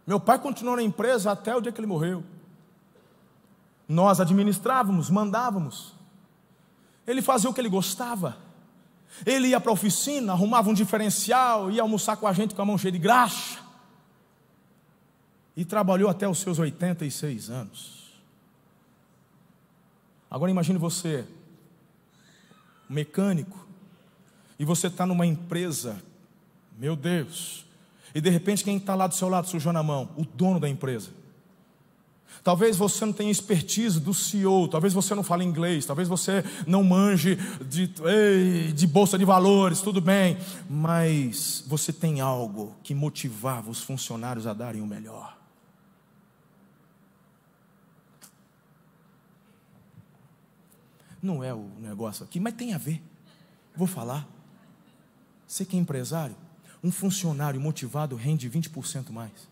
[0.07, 2.23] meu pai continuou na empresa até o dia que ele morreu.
[3.91, 5.93] Nós administrávamos, mandávamos.
[7.05, 8.37] Ele fazia o que ele gostava.
[9.27, 12.65] Ele ia para a oficina, arrumava um diferencial, ia almoçar com a gente com a
[12.65, 13.59] mão cheia de graxa.
[15.57, 18.13] E trabalhou até os seus 86 anos.
[20.31, 21.27] Agora imagine você,
[22.89, 23.67] mecânico,
[24.57, 26.01] e você está numa empresa,
[26.79, 27.67] meu Deus,
[28.15, 30.11] e de repente quem está lá do seu lado sujou na mão?
[30.17, 31.11] O dono da empresa.
[32.43, 36.83] Talvez você não tenha expertise do CEO, talvez você não fale inglês, talvez você não
[36.83, 37.93] manje de,
[38.73, 44.55] de bolsa de valores, tudo bem, mas você tem algo que motivava os funcionários a
[44.55, 45.39] darem o melhor.
[51.23, 53.03] Não é o negócio aqui, mas tem a ver.
[53.77, 54.27] Vou falar.
[55.47, 56.35] Você que é empresário,
[56.83, 59.50] um funcionário motivado rende 20% mais.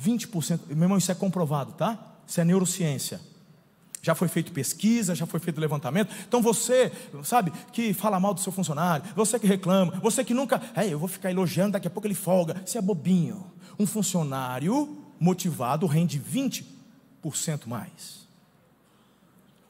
[0.00, 1.98] 20%, meu irmão, isso é comprovado, tá?
[2.26, 3.20] Isso é neurociência.
[4.02, 6.14] Já foi feito pesquisa, já foi feito levantamento.
[6.28, 6.92] Então você,
[7.24, 10.98] sabe, que fala mal do seu funcionário, você que reclama, você que nunca, é, eu
[10.98, 12.62] vou ficar elogiando, daqui a pouco ele folga.
[12.64, 13.50] Você é bobinho.
[13.78, 18.26] Um funcionário motivado rende 20% mais.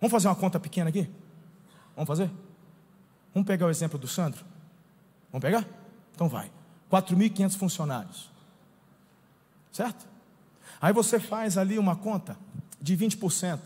[0.01, 1.09] Vamos fazer uma conta pequena aqui?
[1.95, 2.31] Vamos fazer?
[3.33, 4.45] Vamos pegar o exemplo do Sandro?
[5.33, 5.67] Vamos pegar?
[6.15, 6.51] Então vai.
[6.91, 8.31] 4.500 funcionários.
[9.73, 10.16] Certo?
[10.81, 12.37] Aí você faz ali uma conta
[12.81, 13.59] de 20%.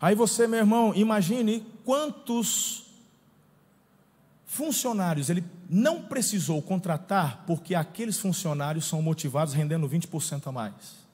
[0.00, 2.84] Aí você, meu irmão, imagine quantos
[4.46, 11.08] funcionários ele não precisou contratar porque aqueles funcionários são motivados rendendo 20% a mais.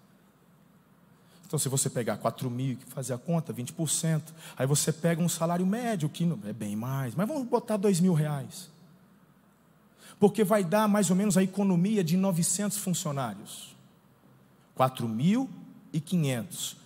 [1.46, 4.22] Então, se você pegar 4 mil, fazer a conta, 20%,
[4.56, 8.12] aí você pega um salário médio, que é bem mais, mas vamos botar 2 mil
[8.12, 8.73] reais.
[10.24, 13.76] Porque vai dar mais ou menos a economia de 900 funcionários.
[14.74, 16.76] 4.500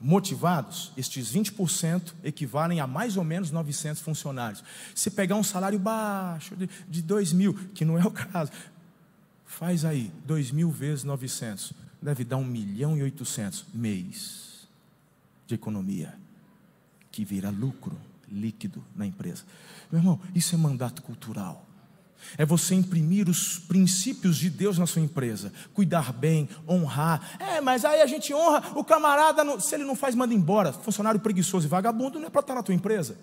[0.00, 4.62] motivados, estes 20% equivalem a mais ou menos 900 funcionários.
[4.94, 8.52] Se pegar um salário baixo de, de 2 mil, que não é o caso,
[9.44, 14.68] faz aí 2 mil vezes 900 deve dar um milhão e oitocentos mês
[15.44, 16.16] de economia,
[17.10, 17.98] que vira lucro
[18.30, 19.42] líquido na empresa.
[19.90, 21.66] Meu irmão, isso é mandato cultural.
[22.38, 27.36] É você imprimir os princípios de Deus na sua empresa, cuidar bem, honrar.
[27.38, 29.60] É, mas aí a gente honra o camarada, no...
[29.60, 30.72] se ele não faz, manda embora.
[30.72, 33.16] Funcionário preguiçoso e vagabundo não é para estar na tua empresa.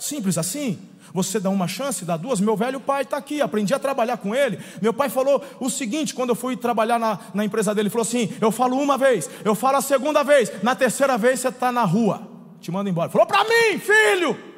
[0.00, 0.78] Simples assim.
[1.12, 2.40] Você dá uma chance, dá duas.
[2.40, 4.58] Meu velho pai está aqui, aprendi a trabalhar com ele.
[4.80, 8.06] Meu pai falou o seguinte: quando eu fui trabalhar na, na empresa dele, ele falou
[8.06, 11.70] assim: eu falo uma vez, eu falo a segunda vez, na terceira vez você está
[11.70, 12.26] na rua,
[12.60, 13.10] te manda embora.
[13.10, 14.49] Falou para mim, filho.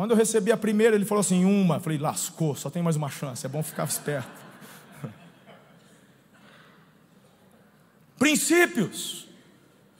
[0.00, 1.74] Quando eu recebi a primeira, ele falou assim: uma.
[1.74, 4.30] Eu falei, lascou, só tem mais uma chance, é bom ficar esperto.
[8.18, 9.28] Princípios,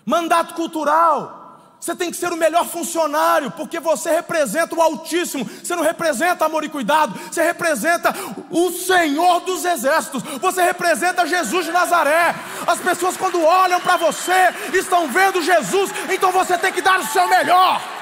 [0.06, 1.76] mandato cultural.
[1.78, 5.44] Você tem que ser o melhor funcionário, porque você representa o Altíssimo.
[5.44, 8.14] Você não representa amor e cuidado, você representa
[8.50, 10.22] o Senhor dos Exércitos.
[10.40, 12.34] Você representa Jesus de Nazaré.
[12.66, 17.06] As pessoas, quando olham para você, estão vendo Jesus, então você tem que dar o
[17.06, 17.99] seu melhor.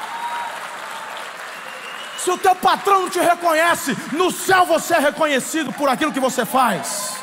[2.28, 6.20] Se o teu patrão não te reconhece, no céu você é reconhecido por aquilo que
[6.20, 7.16] você faz.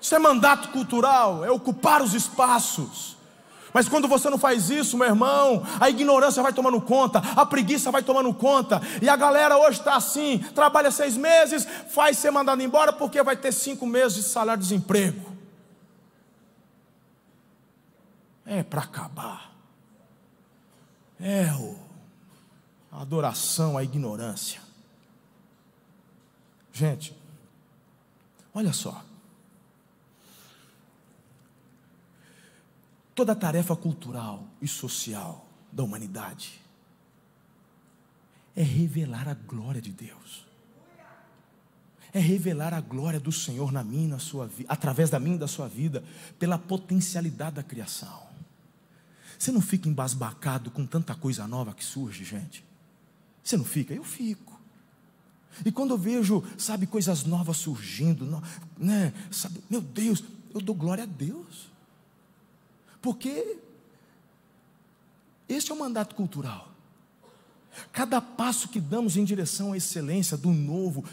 [0.00, 3.16] Isso é mandato cultural, é ocupar os espaços.
[3.72, 7.92] Mas quando você não faz isso, meu irmão, a ignorância vai tomando conta, a preguiça
[7.92, 11.64] vai tomando conta, e a galera hoje está assim: trabalha seis meses,
[11.94, 15.30] faz ser mandado embora porque vai ter cinco meses de salário de desemprego.
[18.44, 19.52] É para acabar.
[21.20, 21.89] É o
[23.00, 24.60] a adoração à ignorância.
[26.70, 27.16] Gente,
[28.52, 29.02] olha só.
[33.14, 36.60] Toda a tarefa cultural e social da humanidade
[38.54, 40.44] é revelar a glória de Deus.
[42.12, 45.48] É revelar a glória do Senhor na minha, na sua vida, através da e da
[45.48, 46.04] sua vida,
[46.38, 48.28] pela potencialidade da criação.
[49.38, 52.68] Você não fica embasbacado com tanta coisa nova que surge, gente?
[53.42, 53.94] Você não fica?
[53.94, 54.60] Eu fico.
[55.64, 58.42] E quando eu vejo, sabe, coisas novas surgindo,
[58.78, 60.22] né, sabe, meu Deus,
[60.54, 61.68] eu dou glória a Deus.
[63.02, 63.58] Porque
[65.48, 66.68] este é o mandato cultural.
[67.92, 71.04] Cada passo que damos em direção à excelência, do novo,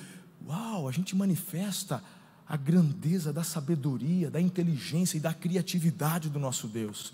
[0.45, 2.03] uau, a gente manifesta
[2.47, 7.13] a grandeza da sabedoria, da inteligência e da criatividade do nosso Deus.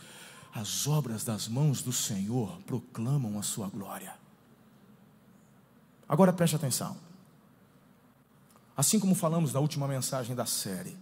[0.54, 4.23] As obras das mãos do Senhor proclamam a sua glória.
[6.14, 6.96] Agora preste atenção.
[8.78, 10.96] Assim como falamos na última mensagem da série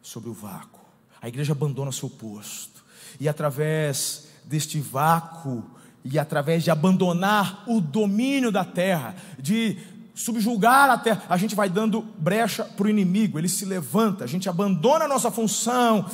[0.00, 0.80] sobre o vácuo,
[1.20, 2.84] a igreja abandona seu posto,
[3.18, 5.64] e através deste vácuo,
[6.04, 9.76] e através de abandonar o domínio da terra, de
[10.14, 14.28] subjugar a terra, a gente vai dando brecha para o inimigo, ele se levanta, a
[14.28, 16.08] gente abandona a nossa função,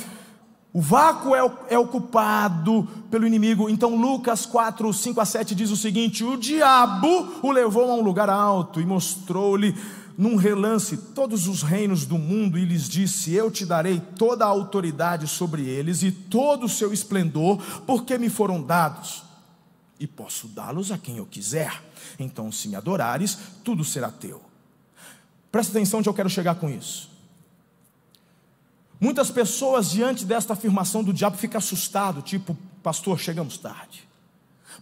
[0.73, 3.69] o vácuo é, é, ocupado pelo inimigo.
[3.69, 8.03] Então, Lucas 4, 5 a 7 diz o seguinte: O diabo o levou a um
[8.03, 9.75] lugar alto e mostrou-lhe
[10.17, 14.49] num relance todos os reinos do mundo e lhes disse: Eu te darei toda a
[14.49, 19.25] autoridade sobre eles e todo o seu esplendor, porque me foram dados,
[19.99, 21.83] e posso dá-los a quem eu quiser.
[22.17, 24.41] Então, se me adorares, tudo será teu.
[25.51, 27.10] Presta atenção onde eu quero chegar com isso.
[29.01, 34.07] Muitas pessoas, diante desta afirmação do diabo, ficam assustados, tipo, pastor, chegamos tarde.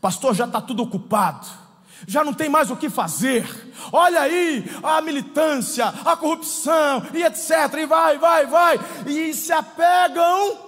[0.00, 1.46] Pastor, já está tudo ocupado.
[2.06, 3.48] Já não tem mais o que fazer.
[3.92, 7.50] Olha aí a militância, a corrupção e etc.
[7.78, 8.80] E vai, vai, vai.
[9.06, 10.67] E se apegam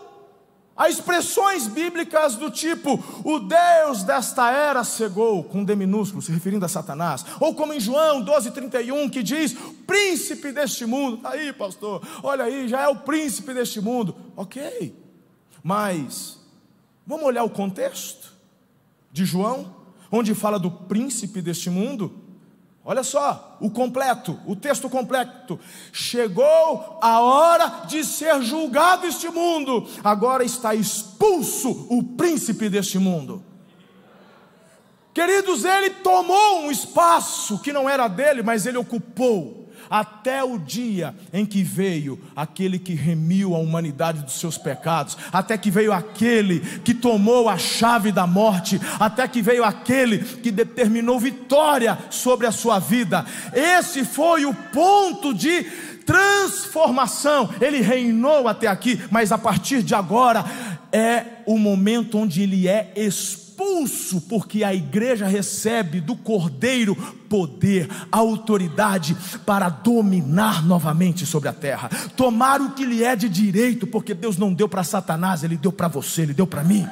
[0.81, 6.65] Há expressões bíblicas do tipo: o Deus desta era cegou, com D minúsculo, se referindo
[6.65, 7.23] a Satanás.
[7.39, 9.55] Ou como em João 12,31, que diz:
[9.87, 11.17] príncipe deste mundo.
[11.17, 14.17] Está aí, pastor, olha aí, já é o príncipe deste mundo.
[14.35, 14.97] Ok,
[15.63, 16.39] mas
[17.07, 18.33] vamos olhar o contexto
[19.13, 19.77] de João,
[20.11, 22.30] onde fala do príncipe deste mundo.
[22.83, 25.61] Olha só, o completo, o texto completo.
[25.93, 33.45] Chegou a hora de ser julgado este mundo, agora está expulso o príncipe deste mundo.
[35.13, 39.60] Queridos, ele tomou um espaço que não era dele, mas ele ocupou
[39.91, 45.59] até o dia em que veio aquele que remiu a humanidade dos seus pecados, até
[45.59, 51.19] que veio aquele que tomou a chave da morte, até que veio aquele que determinou
[51.19, 53.27] vitória sobre a sua vida.
[53.53, 55.65] Esse foi o ponto de
[56.07, 57.51] transformação.
[57.61, 60.45] Ele reinou até aqui, mas a partir de agora
[60.93, 66.97] é o momento onde ele é expulso expulso, porque a igreja recebe do Cordeiro
[67.29, 73.87] poder, autoridade para dominar novamente sobre a terra, tomar o que lhe é de direito,
[73.87, 76.87] porque Deus não deu para Satanás, Ele deu para você, Ele deu para mim.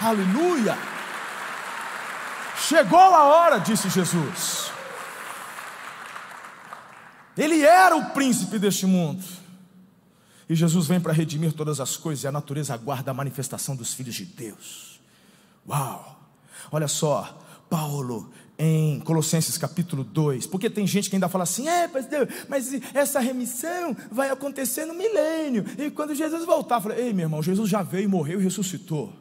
[0.00, 0.78] Aleluia!
[2.56, 4.70] Chegou a hora, disse Jesus.
[7.36, 9.22] Ele era o príncipe deste mundo.
[10.48, 13.92] E Jesus vem para redimir todas as coisas, e a natureza aguarda a manifestação dos
[13.92, 15.00] filhos de Deus.
[15.68, 16.18] Uau!
[16.72, 21.86] Olha só, Paulo em Colossenses capítulo 2, porque tem gente que ainda fala assim: é,
[21.86, 27.26] pastor, mas essa remissão vai acontecer no milênio, e quando Jesus voltar, fala: ei, meu
[27.26, 29.12] irmão, Jesus já veio, morreu e ressuscitou.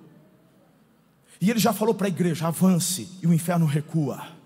[1.40, 4.38] E ele já falou para a igreja: avance e o inferno recua.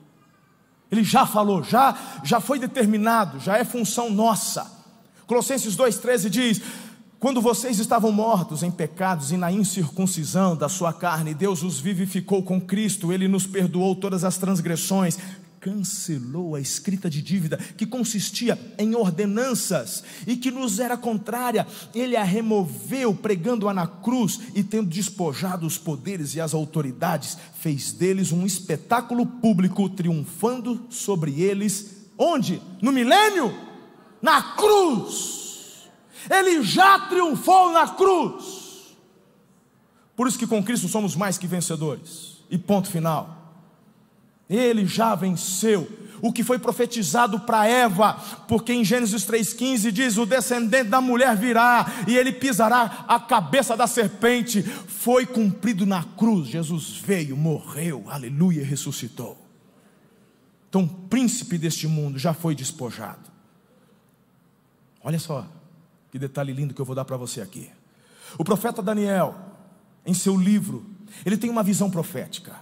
[0.92, 4.81] Ele já falou, já, já foi determinado, já é função nossa.
[5.32, 6.62] Colossenses 2,13 diz:
[7.18, 12.44] Quando vocês estavam mortos em pecados e na incircuncisão da sua carne, Deus os vivificou
[12.44, 15.18] com Cristo, Ele nos perdoou todas as transgressões,
[15.62, 21.66] cancelou a escrita de dívida que consistia em ordenanças e que nos era contrária,
[21.96, 27.94] ele a removeu, pregando-a na cruz e tendo despojado os poderes e as autoridades, fez
[27.94, 32.02] deles um espetáculo público, triunfando sobre eles.
[32.18, 32.62] Onde?
[32.82, 33.71] No milênio?
[34.22, 35.90] Na cruz.
[36.30, 38.96] Ele já triunfou na cruz.
[40.16, 42.44] Por isso que com Cristo somos mais que vencedores.
[42.50, 43.38] E ponto final.
[44.50, 45.90] Ele já venceu
[46.22, 48.14] o que foi profetizado para Eva,
[48.48, 53.76] porque em Gênesis 3,15 diz: O descendente da mulher virá e ele pisará a cabeça
[53.76, 54.62] da serpente.
[54.62, 56.50] Foi cumprido na cruz.
[56.50, 59.38] Jesus veio, morreu, aleluia, ressuscitou.
[60.70, 63.31] Então, o príncipe deste mundo já foi despojado.
[65.04, 65.47] Olha só,
[66.12, 67.70] que detalhe lindo que eu vou dar para você aqui.
[68.38, 69.36] O profeta Daniel,
[70.06, 70.86] em seu livro,
[71.26, 72.56] ele tem uma visão profética.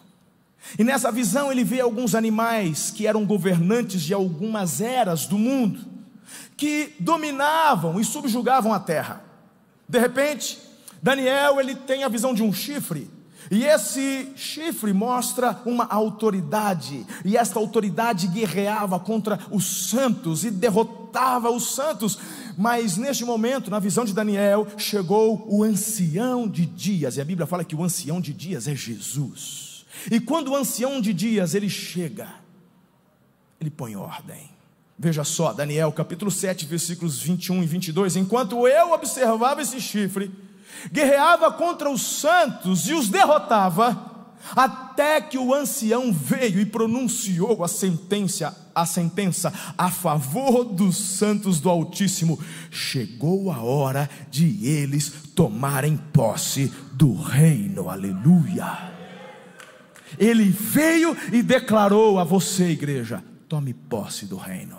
[0.77, 5.85] E nessa visão ele vê alguns animais que eram governantes de algumas eras do mundo,
[6.55, 9.23] que dominavam e subjugavam a terra.
[9.87, 10.59] De repente,
[11.01, 13.09] Daniel ele tem a visão de um chifre,
[13.51, 21.49] e esse chifre mostra uma autoridade, e esta autoridade guerreava contra os santos e derrotava
[21.49, 22.19] os santos.
[22.57, 27.47] Mas neste momento, na visão de Daniel, chegou o ancião de dias, e a Bíblia
[27.47, 29.85] fala que o ancião de dias é Jesus.
[30.11, 32.27] E quando o ancião de dias ele chega,
[33.59, 34.49] ele põe ordem.
[34.97, 38.15] Veja só, Daniel capítulo 7, versículos 21 e 22.
[38.17, 40.29] Enquanto eu observava esse chifre,
[40.91, 44.09] guerreava contra os santos e os derrotava,
[44.55, 51.59] até que o ancião veio e pronunciou a sentença, a sentença a favor dos santos
[51.59, 52.39] do Altíssimo.
[52.71, 57.89] Chegou a hora de eles tomarem posse do reino.
[57.89, 58.93] Aleluia.
[60.17, 64.77] Ele veio e declarou a você, igreja: tome posse do reino.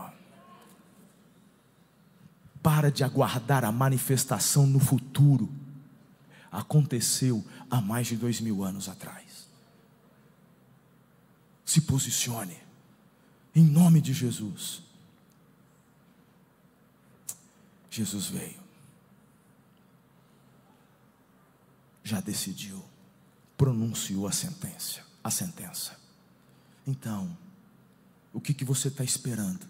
[2.63, 5.49] Para de aguardar a manifestação no futuro.
[6.51, 9.49] Aconteceu há mais de dois mil anos atrás.
[11.65, 12.59] Se posicione,
[13.55, 14.83] em nome de Jesus.
[17.91, 18.61] Jesus veio,
[22.05, 22.85] já decidiu,
[23.57, 25.99] pronunciou a sentença a sentença.
[26.87, 27.37] Então,
[28.33, 29.67] o que, que você está esperando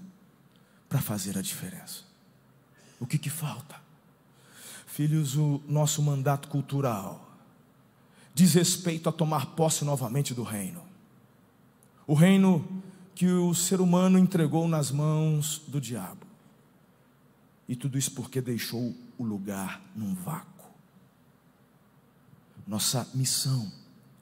[0.89, 2.05] para fazer a diferença?
[2.99, 3.80] O que, que falta?
[5.01, 7.26] Filhos, o nosso mandato cultural
[8.34, 10.82] diz respeito a tomar posse novamente do reino.
[12.07, 12.68] O reino
[13.14, 16.26] que o ser humano entregou nas mãos do diabo.
[17.66, 20.68] E tudo isso porque deixou o lugar num vácuo.
[22.66, 23.72] Nossa missão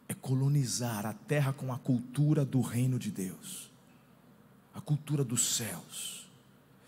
[0.09, 3.69] é colonizar a terra com a cultura do reino de Deus,
[4.73, 6.29] a cultura dos céus,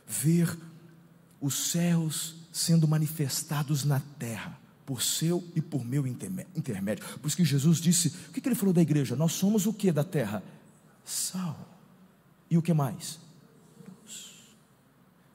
[0.06, 0.56] ver
[1.40, 7.04] os céus sendo manifestados na terra, por seu e por meu intermédio.
[7.20, 9.14] Por isso que Jesus disse: o que ele falou da igreja?
[9.14, 10.42] Nós somos o que da terra?
[11.04, 11.68] Sal.
[12.50, 13.20] E o que mais?
[13.86, 14.32] Luz.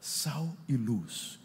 [0.01, 1.39] Sal e luz.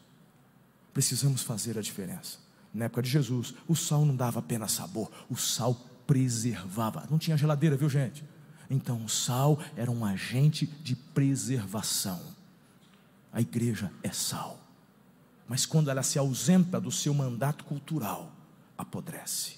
[0.93, 2.39] Precisamos fazer a diferença.
[2.75, 5.75] Na época de Jesus, o sal não dava apenas sabor, o sal
[6.07, 7.07] preservava.
[7.11, 8.25] Não tinha geladeira, viu gente?
[8.69, 12.21] Então o sal era um agente de preservação.
[13.33, 14.61] A igreja é sal.
[15.51, 18.31] Mas quando ela se ausenta do seu mandato cultural,
[18.79, 19.57] apodrece.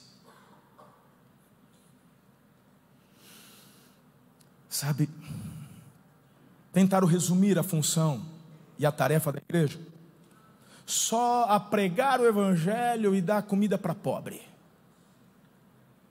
[4.71, 5.07] Sabe,
[6.73, 8.25] tentaram resumir a função
[8.79, 9.79] e a tarefa da igreja
[10.87, 14.41] só a pregar o evangelho e dar comida para pobre.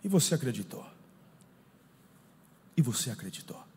[0.03, 0.85] E você acreditou.
[2.77, 3.70] E você acreditou.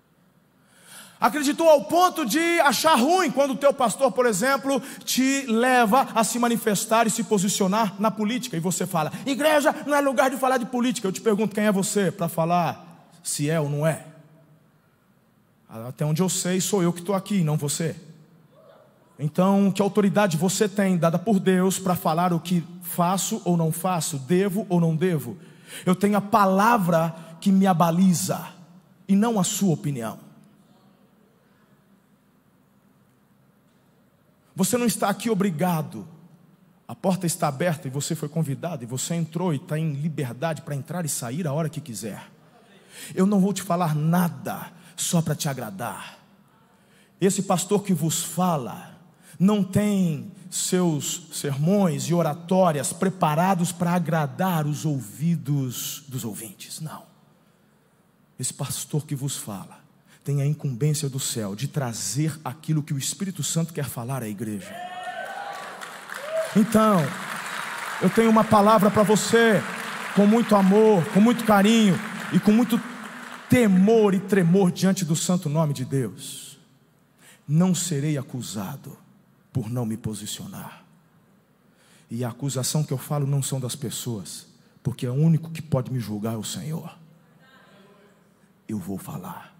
[1.20, 6.22] Acreditou ao ponto de achar ruim quando o teu pastor, por exemplo, te leva a
[6.22, 8.56] se manifestar e se posicionar na política.
[8.56, 11.08] E você fala: igreja não é lugar de falar de política.
[11.08, 14.04] Eu te pergunto: quem é você para falar se é ou não é?
[15.88, 17.96] Até onde eu sei, sou eu que estou aqui, não você.
[19.18, 23.72] Então, que autoridade você tem dada por Deus para falar o que faço ou não
[23.72, 25.36] faço, devo ou não devo?
[25.86, 28.40] Eu tenho a palavra que me abaliza
[29.08, 30.23] e não a sua opinião.
[34.54, 36.06] Você não está aqui obrigado.
[36.86, 40.62] A porta está aberta e você foi convidado e você entrou e está em liberdade
[40.62, 42.30] para entrar e sair a hora que quiser.
[43.14, 46.18] Eu não vou te falar nada só para te agradar.
[47.20, 49.00] Esse pastor que vos fala
[49.38, 56.80] não tem seus sermões e oratórias preparados para agradar os ouvidos dos ouvintes.
[56.80, 57.02] Não.
[58.38, 59.83] Esse pastor que vos fala
[60.24, 64.28] tem a incumbência do céu de trazer aquilo que o Espírito Santo quer falar à
[64.28, 64.74] igreja.
[66.56, 67.00] Então,
[68.00, 69.62] eu tenho uma palavra para você,
[70.16, 71.94] com muito amor, com muito carinho
[72.32, 72.80] e com muito
[73.50, 76.58] temor e tremor diante do santo nome de Deus.
[77.46, 78.96] Não serei acusado
[79.52, 80.84] por não me posicionar.
[82.10, 84.46] E a acusação que eu falo não são das pessoas,
[84.82, 86.96] porque é o único que pode me julgar é o Senhor.
[88.66, 89.53] Eu vou falar.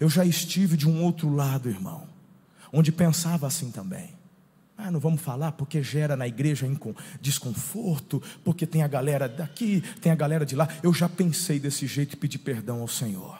[0.00, 2.08] Eu já estive de um outro lado, irmão,
[2.72, 4.18] onde pensava assim também.
[4.76, 6.66] Ah, não vamos falar porque gera na igreja
[7.20, 10.66] desconforto, porque tem a galera daqui, tem a galera de lá.
[10.82, 13.38] Eu já pensei desse jeito e pedi perdão ao Senhor.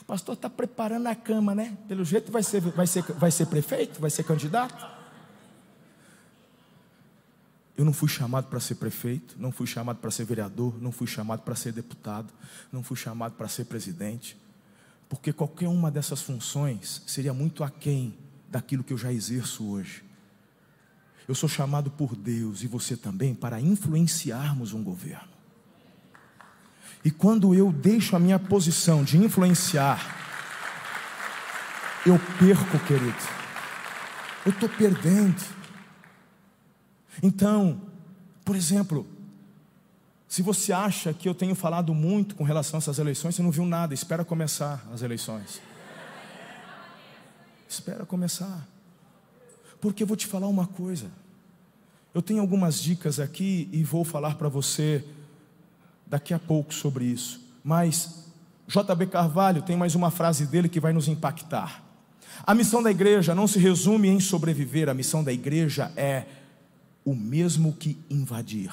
[0.00, 1.76] O pastor está preparando a cama, né?
[1.88, 4.95] Pelo jeito vai ser, vai, ser, vai ser prefeito, vai ser candidato.
[7.76, 11.06] Eu não fui chamado para ser prefeito, não fui chamado para ser vereador, não fui
[11.06, 12.32] chamado para ser deputado,
[12.72, 14.36] não fui chamado para ser presidente,
[15.08, 18.16] porque qualquer uma dessas funções seria muito aquém
[18.48, 20.02] daquilo que eu já exerço hoje.
[21.28, 25.36] Eu sou chamado por Deus e você também para influenciarmos um governo.
[27.04, 30.16] E quando eu deixo a minha posição de influenciar,
[32.06, 33.16] eu perco, querido.
[34.44, 35.55] Eu estou perdendo.
[37.22, 37.80] Então,
[38.44, 39.06] por exemplo,
[40.28, 43.50] se você acha que eu tenho falado muito com relação a essas eleições, você não
[43.50, 45.60] viu nada, espera começar as eleições.
[47.68, 48.66] Espera começar.
[49.80, 51.10] Porque eu vou te falar uma coisa.
[52.14, 55.04] Eu tenho algumas dicas aqui e vou falar para você
[56.06, 57.40] daqui a pouco sobre isso.
[57.62, 58.26] Mas
[58.66, 61.84] JB Carvalho tem mais uma frase dele que vai nos impactar.
[62.44, 66.26] A missão da igreja não se resume em sobreviver, a missão da igreja é
[67.06, 68.72] o mesmo que invadir.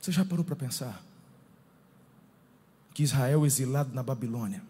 [0.00, 1.00] Você já parou para pensar
[2.92, 4.60] que Israel, exilado na Babilônia,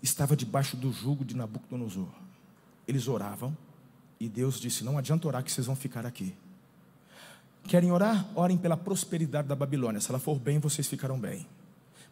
[0.00, 2.08] estava debaixo do jugo de Nabucodonosor?
[2.86, 3.54] Eles oravam,
[4.20, 6.36] e Deus disse: Não adianta orar que vocês vão ficar aqui.
[7.64, 8.24] Querem orar?
[8.36, 10.00] Orem pela prosperidade da Babilônia.
[10.00, 11.48] Se ela for bem, vocês ficarão bem.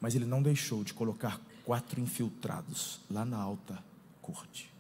[0.01, 3.83] Mas ele não deixou de colocar quatro infiltrados lá na alta
[4.21, 4.73] corte.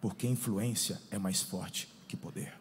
[0.00, 2.54] Porque influência é mais forte que poder.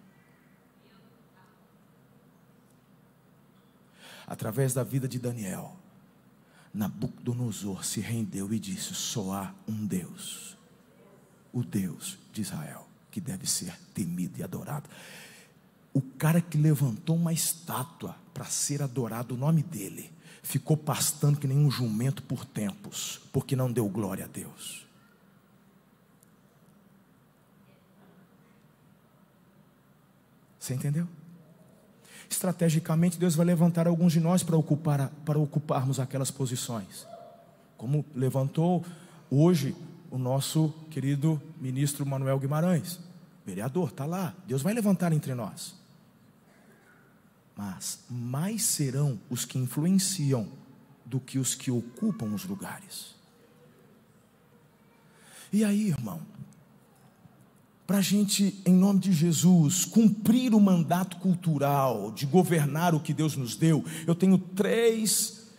[4.26, 5.76] Através da vida de Daniel,
[6.74, 10.58] Nabucodonosor se rendeu e disse: Só há um Deus,
[11.52, 14.90] o Deus de Israel que deve ser temido e adorado.
[15.94, 20.12] O cara que levantou uma estátua para ser adorado o nome dele,
[20.44, 24.86] ficou pastando que nem um jumento por tempos, porque não deu glória a Deus.
[30.60, 31.08] Você entendeu?
[32.30, 37.08] Estrategicamente, Deus vai levantar alguns de nós para, ocupar, para ocuparmos aquelas posições.
[37.78, 38.86] Como levantou
[39.30, 39.76] hoje
[40.12, 43.00] o nosso querido ministro Manuel Guimarães,
[43.46, 44.34] vereador, está lá.
[44.48, 45.76] Deus vai levantar entre nós.
[47.56, 50.48] Mas mais serão os que influenciam
[51.06, 53.14] do que os que ocupam os lugares.
[55.52, 56.20] E aí, irmão,
[57.86, 63.14] para a gente, em nome de Jesus, cumprir o mandato cultural de governar o que
[63.14, 65.52] Deus nos deu, eu tenho três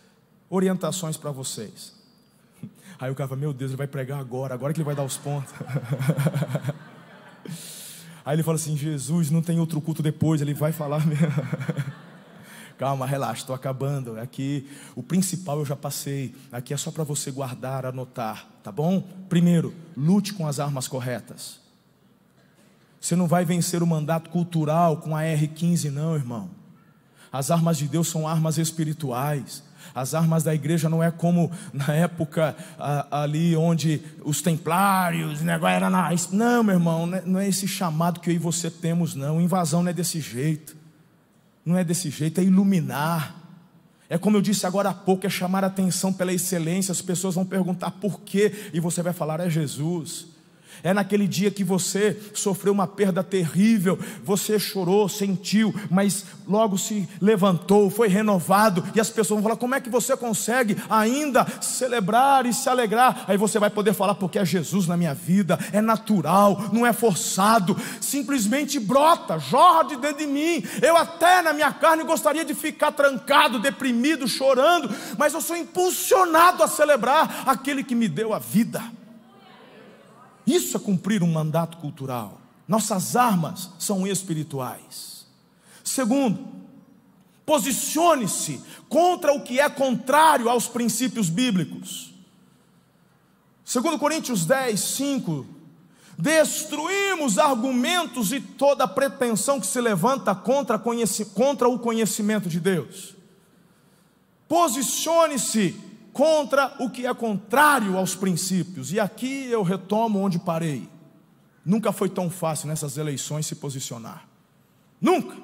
[0.49, 1.93] orientações para vocês.
[2.99, 5.03] Aí o cara fala, meu Deus, ele vai pregar agora, agora que ele vai dar
[5.03, 5.53] os pontos.
[8.25, 11.27] Aí ele fala assim, Jesus, não tem outro culto depois, ele vai falar mesmo.
[12.77, 14.19] Calma, relaxa, estou acabando.
[14.19, 16.35] Aqui o principal eu já passei.
[16.51, 19.01] Aqui é só para você guardar, anotar, tá bom?
[19.29, 21.59] Primeiro, lute com as armas corretas.
[22.99, 26.49] Você não vai vencer o mandato cultural com a R15, não, irmão.
[27.31, 29.63] As armas de Deus são armas espirituais.
[29.93, 32.55] As armas da igreja não é como na época
[33.11, 36.09] ali onde os templários, negócio era na.
[36.31, 39.41] Não, meu irmão, é, não é esse chamado que eu e você temos, não.
[39.41, 40.75] Invasão não é desse jeito.
[41.65, 43.35] Não é desse jeito, é iluminar.
[44.07, 46.91] É como eu disse agora há pouco, é chamar a atenção pela excelência.
[46.91, 50.34] As pessoas vão perguntar por quê, e você vai falar: é Jesus.
[50.83, 57.07] É naquele dia que você sofreu uma perda terrível, você chorou, sentiu, mas logo se
[57.21, 62.45] levantou, foi renovado, e as pessoas vão falar: como é que você consegue ainda celebrar
[62.45, 63.25] e se alegrar?
[63.27, 66.93] Aí você vai poder falar: porque é Jesus na minha vida, é natural, não é
[66.93, 70.63] forçado, simplesmente brota, jorra de dentro de mim.
[70.81, 76.63] Eu até na minha carne gostaria de ficar trancado, deprimido, chorando, mas eu sou impulsionado
[76.63, 78.83] a celebrar aquele que me deu a vida.
[80.45, 82.41] Isso é cumprir um mandato cultural.
[82.67, 85.25] Nossas armas são espirituais.
[85.83, 86.47] Segundo,
[87.45, 92.13] posicione-se contra o que é contrário aos princípios bíblicos.
[93.63, 95.47] Segundo Coríntios 10, 5,
[96.17, 100.79] destruímos argumentos e toda pretensão que se levanta contra,
[101.33, 103.15] contra o conhecimento de Deus.
[104.47, 105.75] Posicione-se
[106.15, 108.93] contra o que é contrário aos princípios.
[108.93, 110.89] E aqui eu retomo onde parei.
[111.65, 114.25] Nunca foi tão fácil nessas eleições se posicionar.
[115.01, 115.35] Nunca.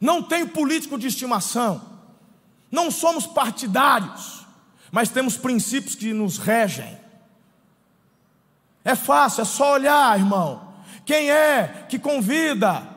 [0.00, 1.82] Não tenho político de estimação.
[2.70, 4.46] Não somos partidários,
[4.90, 6.98] mas temos princípios que nos regem.
[8.82, 10.66] É fácil, é só olhar, irmão.
[11.04, 12.88] Quem é que convida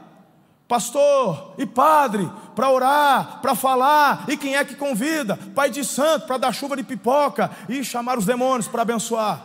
[0.72, 5.38] pastor e padre para orar, para falar, e quem é que convida?
[5.53, 9.43] Pai de santo para dar chuva de pipoca e chamar os demônios para abençoar.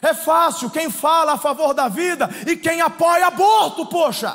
[0.00, 4.34] É fácil quem fala a favor da vida e quem apoia aborto, poxa.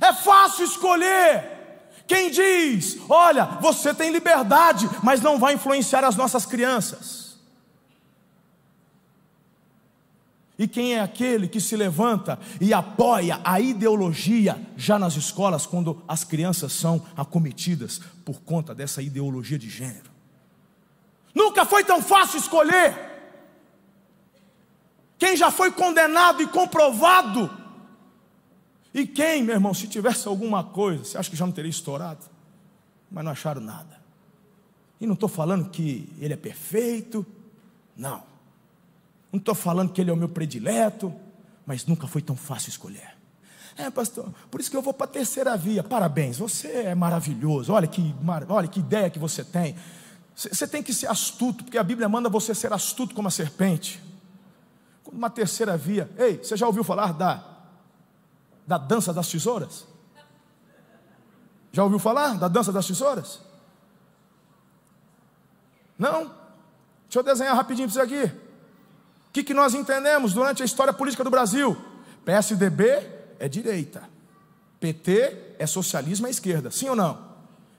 [0.00, 6.46] É fácil escolher quem diz: olha, você tem liberdade, mas não vai influenciar as nossas
[6.46, 7.17] crianças.
[10.58, 16.02] E quem é aquele que se levanta e apoia a ideologia já nas escolas, quando
[16.08, 20.10] as crianças são acometidas por conta dessa ideologia de gênero?
[21.32, 23.06] Nunca foi tão fácil escolher.
[25.16, 27.48] Quem já foi condenado e comprovado?
[28.92, 32.26] E quem, meu irmão, se tivesse alguma coisa, você acha que já não teria estourado?
[33.08, 34.00] Mas não acharam nada.
[35.00, 37.24] E não estou falando que ele é perfeito,
[37.96, 38.24] não.
[39.38, 41.14] Não estou falando que ele é o meu predileto,
[41.64, 43.16] mas nunca foi tão fácil escolher.
[43.76, 45.84] É, pastor, por isso que eu vou para a terceira via.
[45.84, 47.72] Parabéns, você é maravilhoso.
[47.72, 48.12] Olha que,
[48.48, 49.76] olha que ideia que você tem.
[50.34, 54.02] Você tem que ser astuto, porque a Bíblia manda você ser astuto como a serpente.
[55.06, 56.10] Uma terceira via.
[56.18, 57.44] Ei, você já ouviu falar da,
[58.66, 59.86] da dança das tesouras?
[61.70, 63.40] Já ouviu falar da dança das tesouras?
[65.96, 66.24] Não?
[67.04, 68.47] Deixa eu desenhar rapidinho para você aqui.
[69.28, 71.76] O que, que nós entendemos durante a história política do Brasil?
[72.24, 73.06] PSDB
[73.38, 74.02] é direita,
[74.80, 77.26] PT é socialismo à esquerda, sim ou não?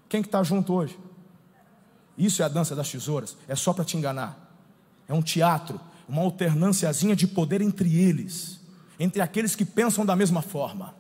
[0.07, 0.97] Quem que está junto hoje?
[2.17, 4.37] Isso é a dança das tesouras, é só para te enganar.
[5.07, 8.59] É um teatro, uma alternânciazinha de poder entre eles,
[8.99, 10.95] entre aqueles que pensam da mesma forma.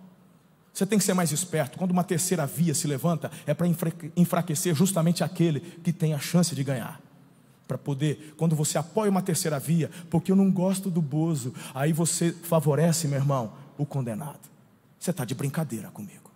[0.73, 1.77] Você tem que ser mais esperto.
[1.77, 3.67] Quando uma terceira via se levanta, é para
[4.15, 7.01] enfraquecer justamente aquele que tem a chance de ganhar
[7.69, 11.93] para poder, quando você apoia uma terceira via, porque eu não gosto do Bozo, aí
[11.93, 14.39] você favorece, meu irmão, o condenado.
[14.99, 16.31] Você está de brincadeira comigo.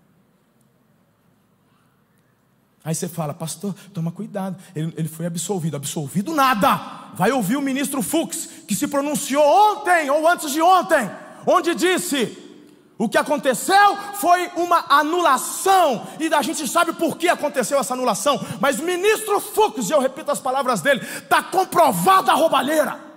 [2.86, 5.76] Aí você fala, pastor, toma cuidado, ele, ele foi absolvido.
[5.76, 7.12] Absolvido nada!
[7.16, 11.10] Vai ouvir o ministro Fux, que se pronunciou ontem ou antes de ontem,
[11.48, 12.43] onde disse:
[12.98, 18.40] o que aconteceu foi uma anulação, e a gente sabe por que aconteceu essa anulação,
[18.60, 23.14] mas o ministro Fux, e eu repito as palavras dele, está comprovada a roubalheira.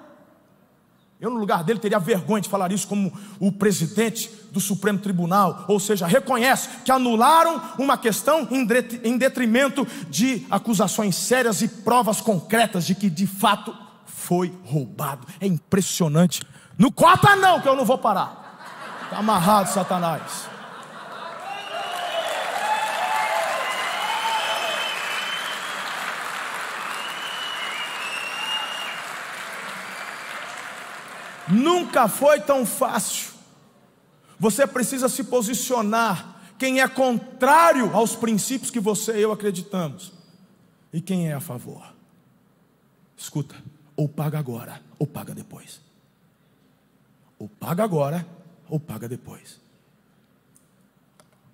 [1.19, 3.11] Eu, no lugar dele, teria vergonha de falar isso como
[3.41, 10.47] o presidente do Supremo Tribunal, ou seja, reconhece que anularam uma questão em detrimento de
[10.51, 13.75] acusações sérias e provas concretas de que de fato
[14.05, 15.27] foi roubado.
[15.41, 16.43] É impressionante.
[16.77, 18.46] No cota não, que eu não vou parar.
[19.07, 20.49] Está amarrado, Satanás.
[31.49, 33.33] Nunca foi tão fácil.
[34.41, 36.35] Você precisa se posicionar.
[36.59, 40.13] Quem é contrário aos princípios que você e eu acreditamos,
[40.93, 41.95] e quem é a favor.
[43.17, 43.55] Escuta,
[43.95, 45.81] ou paga agora, ou paga depois.
[47.39, 48.27] Ou paga agora,
[48.69, 49.61] ou paga depois.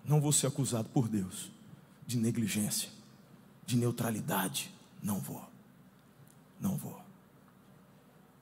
[0.05, 1.51] Não vou ser acusado por Deus
[2.07, 2.89] de negligência,
[3.65, 4.71] de neutralidade.
[5.03, 5.43] Não vou.
[6.61, 7.01] Não vou.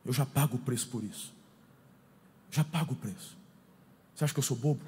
[0.04, 1.32] Eu já pago o preço por isso.
[2.50, 3.36] Já pago o preço.
[4.14, 4.80] Você acha que eu sou bobo?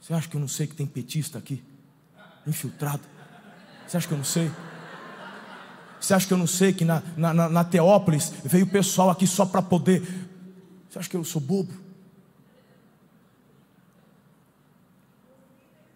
[0.00, 1.62] Você acha que eu não sei que tem petista aqui?
[2.46, 3.02] Infiltrado?
[3.86, 4.50] Você acha que eu não sei?
[6.00, 9.44] Você acha que eu não sei que na, na, na Teópolis veio pessoal aqui só
[9.44, 10.00] para poder.
[10.88, 11.72] Você acha que eu sou bobo?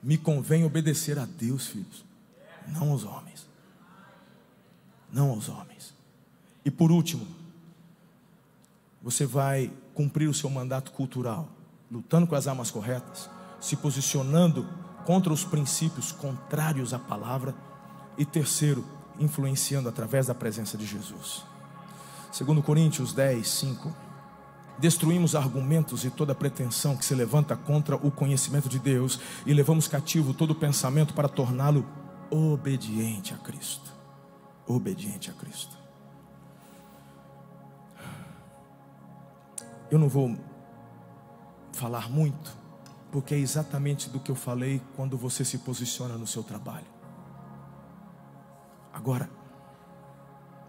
[0.05, 2.05] Me convém obedecer a Deus, filhos,
[2.68, 3.46] não aos homens.
[5.11, 5.94] Não aos homens.
[6.62, 7.26] E por último,
[9.02, 11.48] você vai cumprir o seu mandato cultural,
[11.90, 14.68] lutando com as armas corretas, se posicionando
[15.07, 17.55] contra os princípios contrários à palavra.
[18.18, 18.84] E terceiro,
[19.18, 21.44] influenciando através da presença de Jesus.
[22.30, 24.03] Segundo Coríntios 10, 5.
[24.79, 29.87] Destruímos argumentos e toda pretensão que se levanta contra o conhecimento de Deus e levamos
[29.87, 31.87] cativo todo pensamento para torná-lo
[32.31, 33.93] obediente a Cristo.
[34.66, 35.77] Obediente a Cristo.
[39.91, 40.37] Eu não vou
[41.72, 42.57] falar muito,
[43.12, 46.87] porque é exatamente do que eu falei quando você se posiciona no seu trabalho.
[48.93, 49.31] Agora,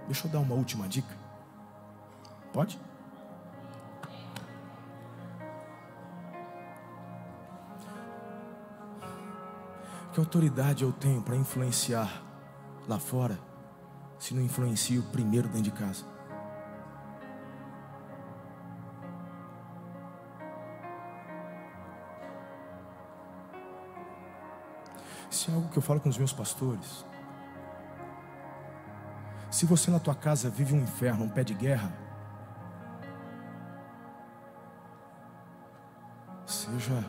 [0.06, 1.18] deixa eu dar uma última dica.
[2.54, 2.80] Pode?
[10.16, 12.24] Que autoridade eu tenho para influenciar
[12.88, 13.38] lá fora,
[14.18, 16.06] se não influencio primeiro dentro de casa?
[25.30, 27.06] Isso é algo que eu falo com os meus pastores.
[29.52, 31.92] Se você na tua casa vive um inferno, um pé de guerra,
[36.46, 37.04] seja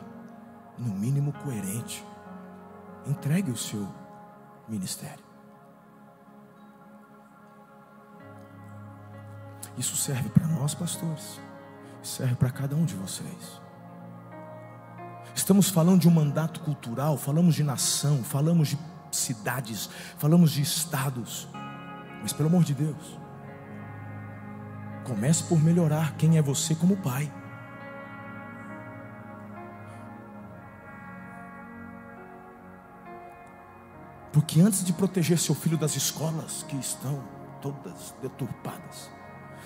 [0.77, 2.05] no mínimo coerente.
[3.07, 3.87] Entregue o seu
[4.67, 5.23] ministério.
[9.77, 11.39] Isso serve para nós, pastores.
[12.01, 13.61] Serve para cada um de vocês.
[15.35, 18.79] Estamos falando de um mandato cultural, falamos de nação, falamos de
[19.11, 21.47] cidades, falamos de estados.
[22.21, 23.17] Mas pelo amor de Deus,
[25.05, 27.31] comece por melhorar quem é você como pai.
[34.37, 37.23] Porque antes de proteger seu filho das escolas que estão
[37.59, 39.09] todas deturpadas,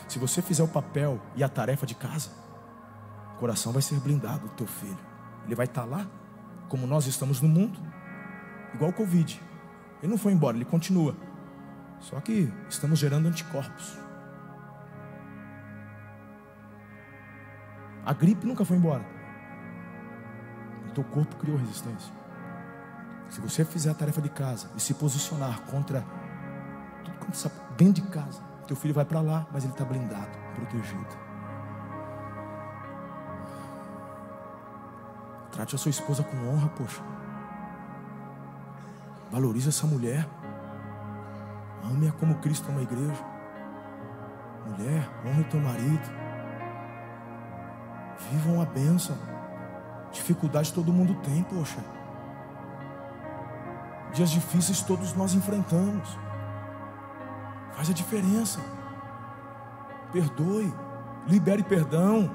[0.07, 2.29] se você fizer o papel e a tarefa de casa,
[3.35, 4.97] o coração vai ser blindado do teu filho.
[5.45, 6.07] Ele vai estar lá,
[6.69, 7.77] como nós estamos no mundo,
[8.73, 9.41] igual o Covid.
[10.01, 11.17] Ele não foi embora, ele continua.
[11.99, 13.97] Só que estamos gerando anticorpos.
[18.05, 19.05] A gripe nunca foi embora.
[20.87, 22.20] O teu corpo criou resistência.
[23.31, 26.03] Se você fizer a tarefa de casa e se posicionar contra
[27.01, 30.37] tudo quanto está dentro de casa, teu filho vai para lá, mas ele está blindado,
[30.53, 31.17] protegido.
[35.49, 37.01] Trate a sua esposa com honra, poxa.
[39.31, 40.27] Valorize essa mulher.
[41.85, 43.25] Ame-a como Cristo ama a igreja.
[44.67, 46.11] Mulher, honre teu marido.
[48.29, 49.17] Vivam a bênção.
[50.11, 51.79] Dificuldade todo mundo tem, poxa.
[54.13, 56.17] Dias difíceis todos nós enfrentamos.
[57.73, 58.59] Faz a diferença.
[60.11, 60.73] Perdoe.
[61.27, 62.29] Libere perdão.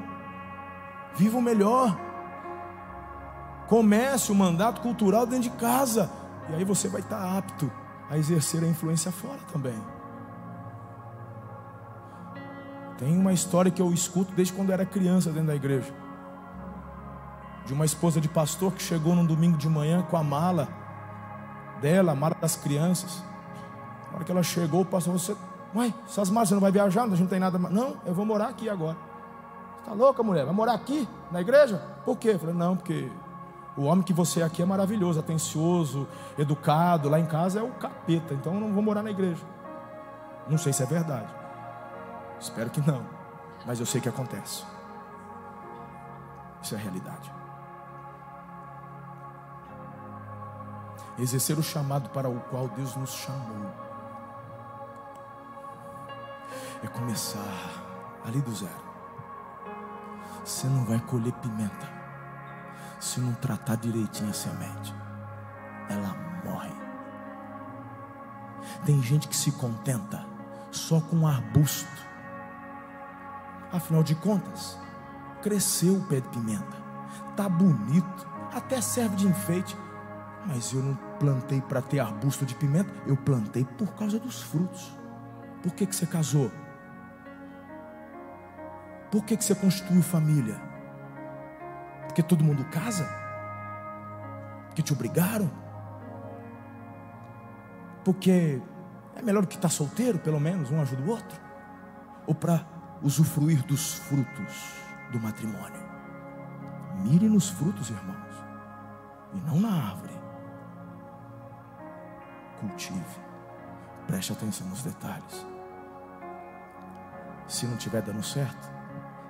[1.14, 1.96] Viva o melhor.
[3.68, 6.10] Comece o mandato cultural dentro de casa.
[6.48, 7.70] E aí você vai estar apto
[8.08, 9.78] a exercer a influência fora também.
[12.98, 15.92] Tem uma história que eu escuto desde quando era criança dentro da igreja.
[17.66, 20.68] De uma esposa de pastor que chegou num domingo de manhã com a mala
[21.80, 23.22] dela, a mala das crianças.
[24.10, 25.36] Na hora que ela chegou, o pastor você,
[25.72, 27.58] mãe, essas malas você não vai viajar, a gente não tem nada.
[27.58, 28.96] Não, eu vou morar aqui agora.
[29.80, 30.44] Está louca, mulher?
[30.44, 31.80] Vai morar aqui na igreja?
[32.04, 32.30] Por quê?
[32.30, 33.10] Eu falei, não, porque
[33.76, 36.08] o homem que você é aqui é maravilhoso, atencioso,
[36.38, 37.08] educado.
[37.08, 39.44] Lá em casa é o capeta, então eu não vou morar na igreja.
[40.48, 41.32] Não sei se é verdade.
[42.40, 43.02] Espero que não.
[43.66, 44.64] Mas eu sei que acontece.
[46.62, 47.32] Isso é a realidade.
[51.18, 53.72] Exercer o chamado para o qual Deus nos chamou
[56.82, 57.40] é começar
[58.24, 58.86] ali do zero.
[60.44, 61.96] Você não vai colher pimenta
[63.00, 64.94] se não tratar direitinho a semente,
[65.88, 66.14] ela
[66.44, 66.74] morre.
[68.84, 70.24] Tem gente que se contenta
[70.70, 72.06] só com um arbusto.
[73.72, 74.78] Afinal de contas,
[75.42, 76.76] cresceu o pé de pimenta,
[77.36, 79.76] tá bonito, até serve de enfeite.
[80.46, 84.92] Mas eu não plantei para ter arbusto de pimenta, eu plantei por causa dos frutos.
[85.62, 86.50] Por que, que você casou?
[89.10, 90.60] Por que, que você construiu família?
[92.06, 93.08] Porque todo mundo casa?
[94.74, 95.50] Que te obrigaram?
[98.04, 98.62] Porque
[99.16, 101.40] É melhor que estar solteiro, pelo menos, um ajuda o outro?
[102.26, 102.66] Ou para
[103.02, 104.74] usufruir dos frutos
[105.10, 105.82] do matrimônio?
[107.02, 108.44] Mire nos frutos, irmãos,
[109.32, 110.15] e não na árvore.
[112.60, 113.20] Cultive,
[114.06, 115.46] preste atenção nos detalhes.
[117.46, 118.70] Se não estiver dando certo,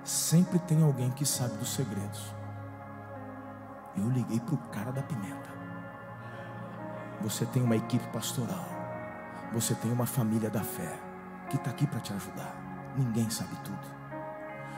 [0.05, 2.35] sempre tem alguém que sabe dos segredos.
[3.97, 5.51] Eu liguei para o cara da pimenta.
[7.23, 8.67] Você tem uma equipe pastoral.
[9.53, 10.99] Você tem uma família da fé
[11.49, 12.55] que está aqui para te ajudar.
[12.97, 13.97] Ninguém sabe tudo.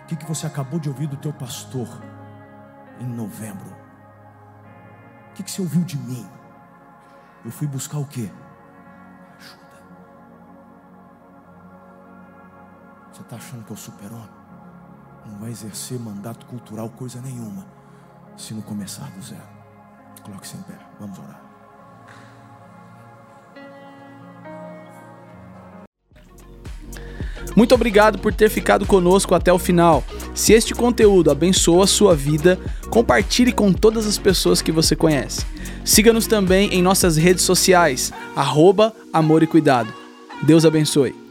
[0.03, 1.88] O que, que você acabou de ouvir do teu pastor
[3.01, 3.76] em novembro?
[5.30, 6.28] O que, que você ouviu de mim?
[7.45, 8.30] Eu fui buscar o quê?
[9.39, 9.82] Ajuda.
[13.12, 14.28] Você está achando que eu super-homem?
[15.26, 17.66] Não vai exercer mandato cultural coisa nenhuma
[18.36, 19.43] se não começar do zero.
[20.22, 20.78] Coloque-se em pé.
[20.99, 21.49] Vamos orar.
[27.57, 30.05] Muito obrigado por ter ficado conosco até o final.
[30.34, 32.59] Se este conteúdo abençoa a sua vida,
[32.89, 35.45] compartilhe com todas as pessoas que você conhece.
[35.89, 39.91] Siga-nos também em nossas redes sociais, arroba Amor e Cuidado.
[40.43, 41.28] Deus abençoe.